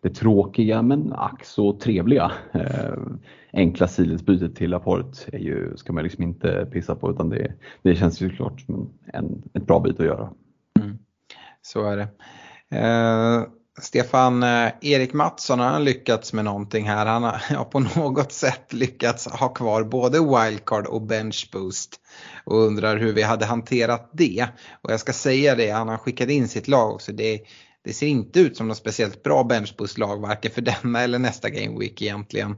[0.00, 2.94] det tråkiga men ack så trevliga eh,
[3.52, 7.94] enkla sidledsbytet till Laporte är ju, ska man liksom inte pissa på utan det, det
[7.94, 10.30] känns ju klart som en, ett bra byte att göra.
[10.80, 10.98] Mm.
[11.62, 12.08] Så är det.
[12.78, 13.44] Eh,
[13.78, 17.06] Stefan, eh, Erik Mattsson har lyckats med någonting här.
[17.06, 22.00] Han har på något sätt lyckats ha kvar både wildcard och bench boost
[22.44, 24.46] och undrar hur vi hade hanterat det.
[24.82, 27.12] Och jag ska säga det, han har skickat in sitt lag också.
[27.12, 27.40] Det,
[27.84, 31.18] det ser inte ut som något speciellt bra bench boost lag varken för denna eller
[31.18, 32.56] nästa game week egentligen.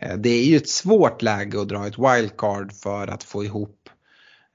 [0.00, 3.80] Eh, det är ju ett svårt läge att dra ett wildcard för att få ihop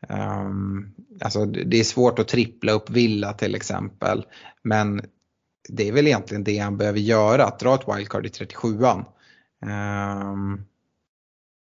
[0.08, 0.92] Um,
[1.22, 4.26] alltså det är svårt att trippla upp Villa till exempel.
[4.64, 5.02] Men
[5.70, 9.06] det är väl egentligen det han behöver göra, att dra ett wildcard i 37an.
[9.62, 10.62] Um, ehm,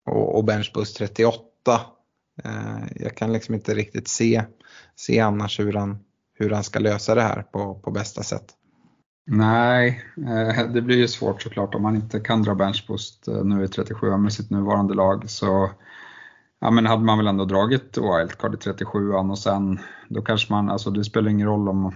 [0.06, 1.40] och, och benchbus 38.
[2.46, 4.44] Uh, jag kan liksom inte riktigt se,
[4.96, 5.98] se annars hur han,
[6.34, 8.56] hur han ska lösa det här på, på bästa sätt.
[9.26, 13.64] Nej, eh, det blir ju svårt såklart om man inte kan dra benchboost eh, nu
[13.64, 15.30] i 37 med sitt nuvarande lag.
[15.30, 15.70] Så
[16.60, 20.70] ja, men hade man väl ändå dragit wildcard i 37an och sen då kanske man,
[20.70, 21.94] alltså det spelar ingen roll om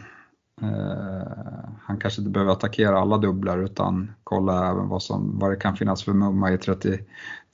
[1.82, 5.76] han kanske inte behöver attackera alla dubblar utan kolla även vad, som, vad det kan
[5.76, 6.98] finnas för mumma i 30,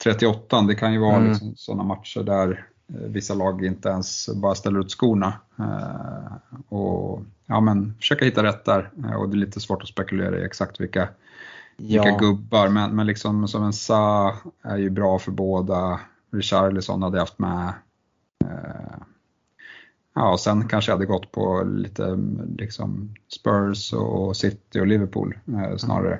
[0.03, 0.61] 38.
[0.61, 1.29] Det kan ju vara mm.
[1.29, 5.33] liksom sådana matcher där eh, vissa lag inte ens bara ställer ut skorna.
[5.59, 10.39] Eh, och ja, men försöka hitta rätt där och det är lite svårt att spekulera
[10.39, 11.09] i exakt vilka,
[11.77, 12.03] ja.
[12.03, 12.67] vilka gubbar.
[12.67, 15.99] Men, men liksom som en Sa är ju bra för båda.
[16.31, 17.73] Richarlison hade jag haft med.
[20.15, 22.17] Ja, och sen kanske jag hade gått på lite
[22.57, 26.19] liksom Spurs och City och Liverpool eh, snarare.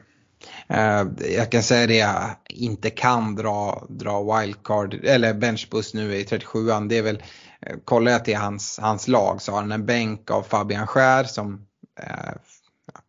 [0.67, 1.05] Eh,
[1.35, 6.89] jag kan säga det jag inte kan dra, dra wildcard eller benchbus nu i 37an.
[6.89, 7.23] Det är väl,
[7.61, 11.23] eh, kollar jag till hans, hans lag så har han en bänk av Fabian Skär
[11.23, 11.65] som
[11.99, 12.33] eh,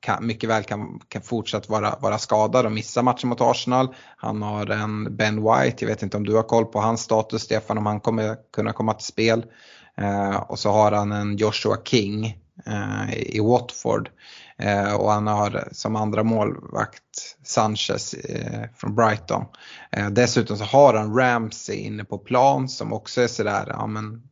[0.01, 3.95] kan, mycket väl kan, kan fortsatt vara, vara skadad och missa matchen mot Arsenal.
[4.17, 7.43] Han har en Ben White, jag vet inte om du har koll på hans status
[7.43, 9.45] Stefan, om han kommer kunna komma till spel.
[9.97, 14.11] Eh, och så har han en Joshua King eh, i Watford.
[14.59, 19.45] Eh, och han har som andra målvakt Sanchez eh, från Brighton.
[19.91, 24.23] Eh, dessutom så har han Ramsey inne på plan som också är sådär, ja men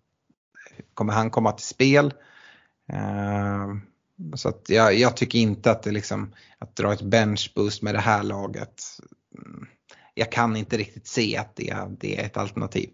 [0.95, 2.15] kommer han komma till spel?
[2.93, 3.69] Eh,
[4.35, 7.95] så att jag, jag, tycker inte att det liksom, att dra ett bench boost med
[7.95, 8.83] det här laget,
[9.39, 9.67] mm,
[10.15, 12.91] jag kan inte riktigt se att det, det är ett alternativ.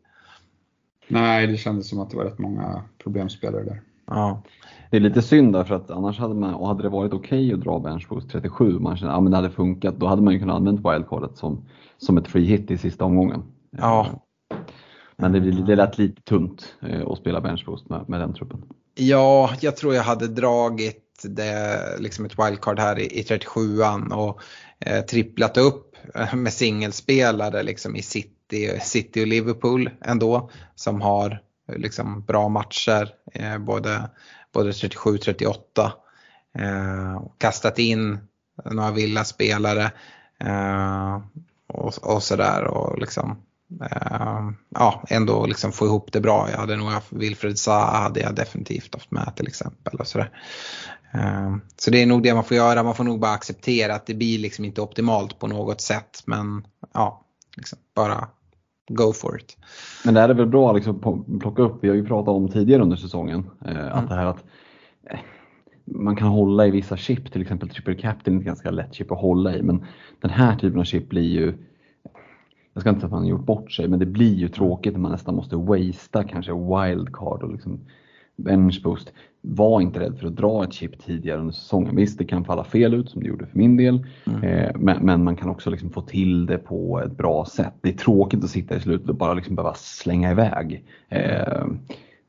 [1.09, 3.81] Nej, det kändes som att det var rätt många problemspelare där.
[4.07, 4.43] Ja.
[4.91, 7.47] Det är lite synd där för att annars hade man, och hade det varit okej
[7.47, 10.33] okay att dra benchboost 37, man känner att ja, det hade funkat, då hade man
[10.35, 11.65] ju kunnat använda wildcardet som,
[11.99, 13.43] som ett free hit i sista omgången.
[13.71, 14.07] Ja.
[15.17, 18.63] Men det, det lät lite tunt eh, att spela benchboost med, med den truppen.
[18.95, 24.41] Ja, jag tror jag hade dragit det, liksom ett wildcard här i, i 37an och
[24.81, 31.43] eh, tripplat upp eh, med singelspelare liksom i City, City och Liverpool ändå som har
[31.69, 34.11] eh, liksom bra matcher eh, både,
[34.53, 35.55] både 37-38.
[36.59, 38.19] Eh, kastat in
[38.65, 39.93] några Villa-spelare
[40.41, 41.21] eh,
[41.67, 43.43] och, och sådär och liksom
[43.81, 46.49] eh, ja, ändå liksom få ihop det bra.
[46.51, 50.01] Jag hade nog haft Wilfred Zaha hade jag definitivt haft med till exempel.
[50.01, 50.31] Och sådär.
[51.15, 54.07] Eh, så det är nog det man får göra, man får nog bara acceptera att
[54.07, 57.25] det blir liksom inte optimalt på något sätt men ja,
[57.57, 58.29] liksom bara
[58.89, 59.57] go for it.
[60.05, 62.83] Men det är väl bra att liksom plocka upp, vi har ju pratat om tidigare
[62.83, 63.93] under säsongen, eh, mm.
[63.93, 64.45] att det här att
[65.11, 65.19] eh,
[65.85, 69.13] man kan hålla i vissa chip, till exempel triple captain är ett ganska lätt chip
[69.13, 69.85] att hålla i, men
[70.21, 71.55] den här typen av chip blir ju
[72.79, 74.93] jag ska inte säga att man har gjort bort sig, men det blir ju tråkigt
[74.93, 77.81] när man nästan måste wastea kanske wildcard och liksom
[78.37, 79.13] benchboost.
[79.41, 81.97] Var inte rädd för att dra ett chip tidigare under säsongen.
[81.97, 84.43] Visst, det kan falla fel ut som det gjorde för min del, mm.
[84.43, 87.75] eh, men, men, man kan också liksom få till det på ett bra sätt.
[87.81, 91.65] Det är tråkigt att sitta i slutet och bara liksom behöva slänga iväg eh,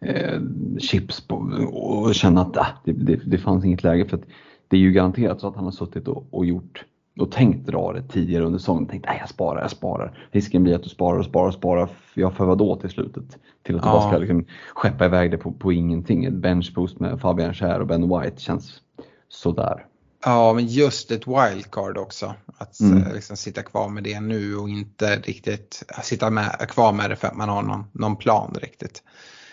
[0.01, 0.41] eh,
[0.79, 1.35] chips på,
[1.73, 4.05] och känna att ah, det, det, det fanns inget läge.
[4.05, 4.25] för att
[4.67, 6.85] Det är ju garanterat så att han har suttit och, och gjort
[7.21, 8.85] och tänkt dra det tidigare under säsongen.
[8.87, 10.27] Tänkt att jag sparar, jag sparar.
[10.31, 11.89] Risken blir att du sparar och sparar och sparar.
[12.13, 13.37] Ja, för då till slutet?
[13.63, 13.93] Till att du Ja.
[13.93, 16.25] bara ska liksom skeppa iväg det på, på ingenting.
[16.25, 18.81] Ett benchboost med Fabian Schär och Ben White känns
[19.29, 19.85] sådär.
[20.25, 22.33] Ja, men just ett wildcard också.
[22.57, 23.03] Att Mm.
[23.03, 27.15] eh, liksom sitta kvar med det nu och inte riktigt sitta med, kvar med det
[27.15, 29.03] för att man har någon, någon plan riktigt.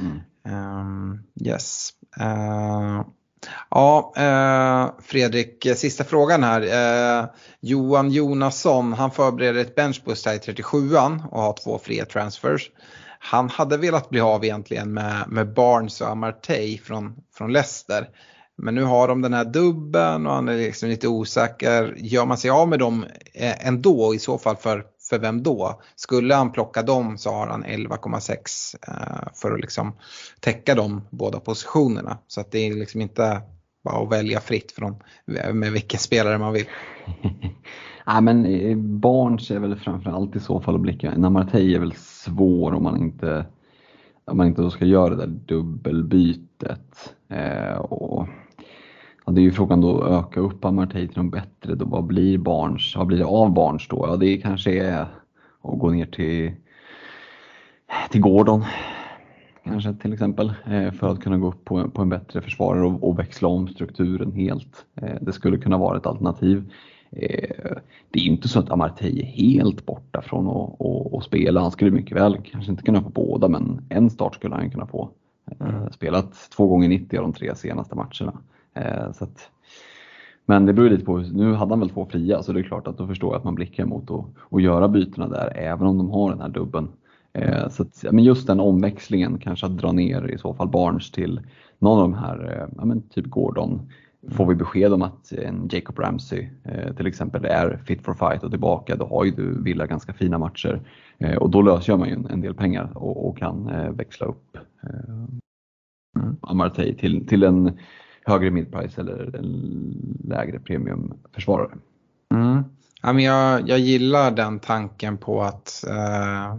[0.01, 0.18] Mm.
[0.48, 1.90] Ehm, yes.
[2.20, 3.01] Eh,
[3.70, 6.62] ja, eh, Fredrik, sista frågan här.
[7.20, 7.27] Eh,
[7.60, 12.70] Johan Jonasson, han förbereder ett benchboost här i 37an och har två fria transfers.
[13.18, 18.09] Han hade velat bli av egentligen med, med Barnes och Amartey från, från Leicester.
[18.59, 21.94] Men nu har de den här dubben och han är liksom lite osäker.
[21.97, 23.05] Gör man sig av med dem
[23.35, 25.81] eh, ändå i så fall för, för vem då?
[25.95, 29.93] Skulle han plocka dem så har han 11,6 eh, för att liksom
[30.41, 32.19] täcka de båda positionerna.
[32.27, 33.43] Så att det är liksom inte
[33.85, 34.97] bara att välja fritt från
[35.53, 36.66] med vilken spelare man vill.
[38.07, 41.15] Nej men eh, Barnes är väl framförallt i så fall att blicka.
[41.16, 43.47] Namartey är väl svår om man inte
[44.24, 47.15] om man inte då ska göra det där dubbelbytet.
[47.28, 48.28] Eh, och,
[49.27, 51.74] ja, det är ju frågan då öka upp Amartey till något bättre.
[51.74, 52.97] Då, vad blir Barnes?
[52.97, 54.07] Vad blir det av Barnes då?
[54.09, 55.01] Ja det kanske är
[55.62, 56.53] att gå ner till,
[58.11, 58.65] till Gordon.
[59.65, 63.09] Kanske till exempel eh, för att kunna gå upp på, på en bättre försvarare och,
[63.09, 64.86] och växla om strukturen helt.
[64.94, 66.73] Eh, det skulle kunna vara ett alternativ.
[67.11, 67.77] Eh,
[68.11, 71.61] det är ju inte så att Amartey är helt borta från att, att, att spela.
[71.61, 74.86] Han skulle mycket väl kanske inte kunna få båda men en start skulle han kunna
[74.86, 75.11] få.
[75.90, 78.39] Spelat två gånger 90 av de tre senaste matcherna.
[78.77, 79.51] Eh, Så att,
[80.47, 82.86] men det beror lite på, nu hade han väl två fria så det är klart
[82.86, 85.98] att då förstår jag att man blickar mot att, att göra bytena där även om
[85.98, 86.89] de har den här dubben.
[87.32, 91.11] Eh, Så att, men just den omväxlingen, kanske att dra ner i så fall Barnes
[91.11, 91.40] till
[91.78, 93.90] någon av de här, eh, ja, men typ Gordon.
[94.28, 96.48] Får vi besked om att en Jacob Ramsey
[96.97, 100.39] till exempel är fit for fight och tillbaka, då har ju du Villa ganska fina
[100.39, 100.81] matcher.
[101.40, 105.24] Och då löser man ju en, del pengar och, och kan växla upp eh,
[106.40, 107.78] Amartey till, till en
[108.27, 111.74] högre midprice eller en lägre premiumförsvarare.
[112.35, 112.65] Mm.
[113.03, 116.57] Ja, men jag, jag gillar den tanken på att eh,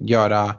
[0.00, 0.54] göra,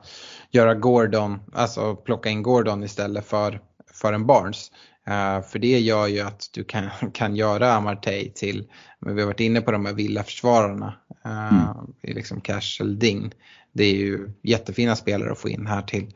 [0.52, 3.62] göra Gordon, alltså plocka in Gordon istället för,
[3.94, 4.72] för en Barnes.
[5.08, 8.68] Eh, för det gör ju att du kan, kan göra Amartey till,
[9.00, 10.94] vi har varit inne på de här villaförsvararna,
[11.26, 13.32] eh, i liksom Cash eller Ding.
[13.74, 16.14] Det är ju jättefina spelare att få in här till,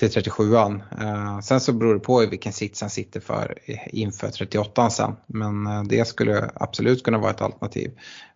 [0.00, 0.80] till 37an.
[1.00, 3.54] Eh, sen så beror det på i vilken sits han sitter för
[3.92, 5.12] inför 38an sen.
[5.26, 7.90] Men eh, det skulle absolut kunna vara ett alternativ.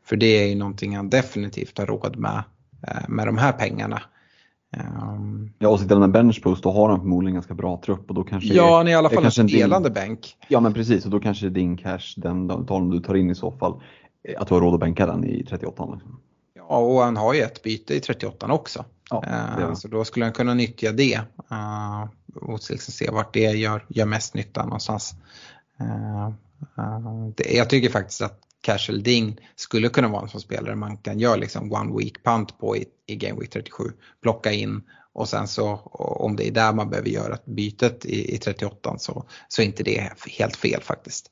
[0.06, 2.44] För det är ju någonting han definitivt har råd med,
[2.88, 4.02] eh, med de här pengarna.
[4.76, 8.14] Ehm, Ja, och sitter han med benchboost då har han förmodligen ganska bra trupp och
[8.14, 10.36] då kanske ja, han är i alla fall en kanske din- spelande bänk.
[10.48, 13.50] Ja men precis och då kanske din cash, den dagen du tar in i så
[13.52, 13.80] fall,
[14.28, 16.20] eh, att du har råd att bänka den i 38 liksom.
[16.68, 18.84] Ja, och han har ju ett byte i 38 också.
[19.10, 19.24] Ja,
[19.58, 19.76] det.
[19.76, 21.20] så då skulle han kunna nyttja det
[21.50, 25.14] eh, och liksom se vart det gör, gör mest nytta någonstans.
[25.80, 26.30] Eh,
[27.36, 31.18] det, jag tycker faktiskt att Casual Ding skulle kunna vara en sån spelare man kan
[31.18, 33.84] göra liksom one week punt på i, i Game Week 37.
[34.22, 34.82] Plocka in
[35.12, 39.24] och sen så om det är där man behöver göra bytet i, i 38 så,
[39.48, 41.30] så är inte det helt fel faktiskt.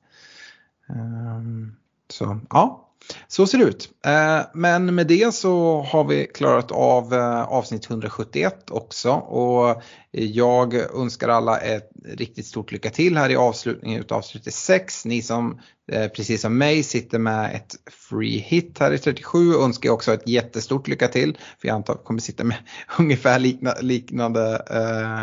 [0.89, 1.77] Ehm,
[2.11, 2.92] så ja,
[3.29, 3.89] så ser det ut.
[4.07, 10.75] Eh, men med det så har vi klarat av eh, avsnitt 171 också och jag
[10.75, 15.05] önskar alla ett riktigt stort lycka till här i avslutningen av avsnitt 36.
[15.05, 15.61] Ni som
[15.93, 17.75] eh, precis som mig sitter med ett
[18.11, 21.93] free hit här i 37 önskar jag också ett jättestort lycka till för jag antar
[21.93, 22.57] att vi kommer sitta med
[22.99, 23.39] ungefär
[23.83, 24.57] liknande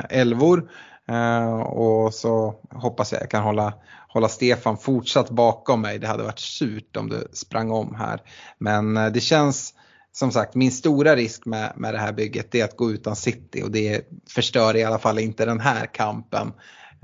[0.09, 0.57] älvor.
[0.59, 0.69] elvor.
[1.65, 3.73] Och så hoppas jag jag kan hålla,
[4.09, 5.99] hålla Stefan fortsatt bakom mig.
[5.99, 8.21] Det hade varit surt om du sprang om här.
[8.57, 9.73] Men eh, det känns
[10.11, 13.63] som sagt min stora risk med, med det här bygget är att gå utan City
[13.63, 16.53] och det förstör i alla fall inte den här kampen.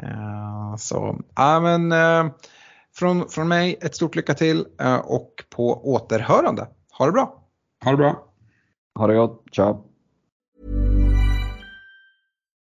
[0.03, 2.33] Eh, så ja men eh,
[2.95, 6.67] från, från mig ett stort lycka till eh, och på återhörande.
[6.97, 7.43] Ha det bra!
[7.83, 8.25] Ha det bra.
[8.95, 9.83] Ha det gott, ciao!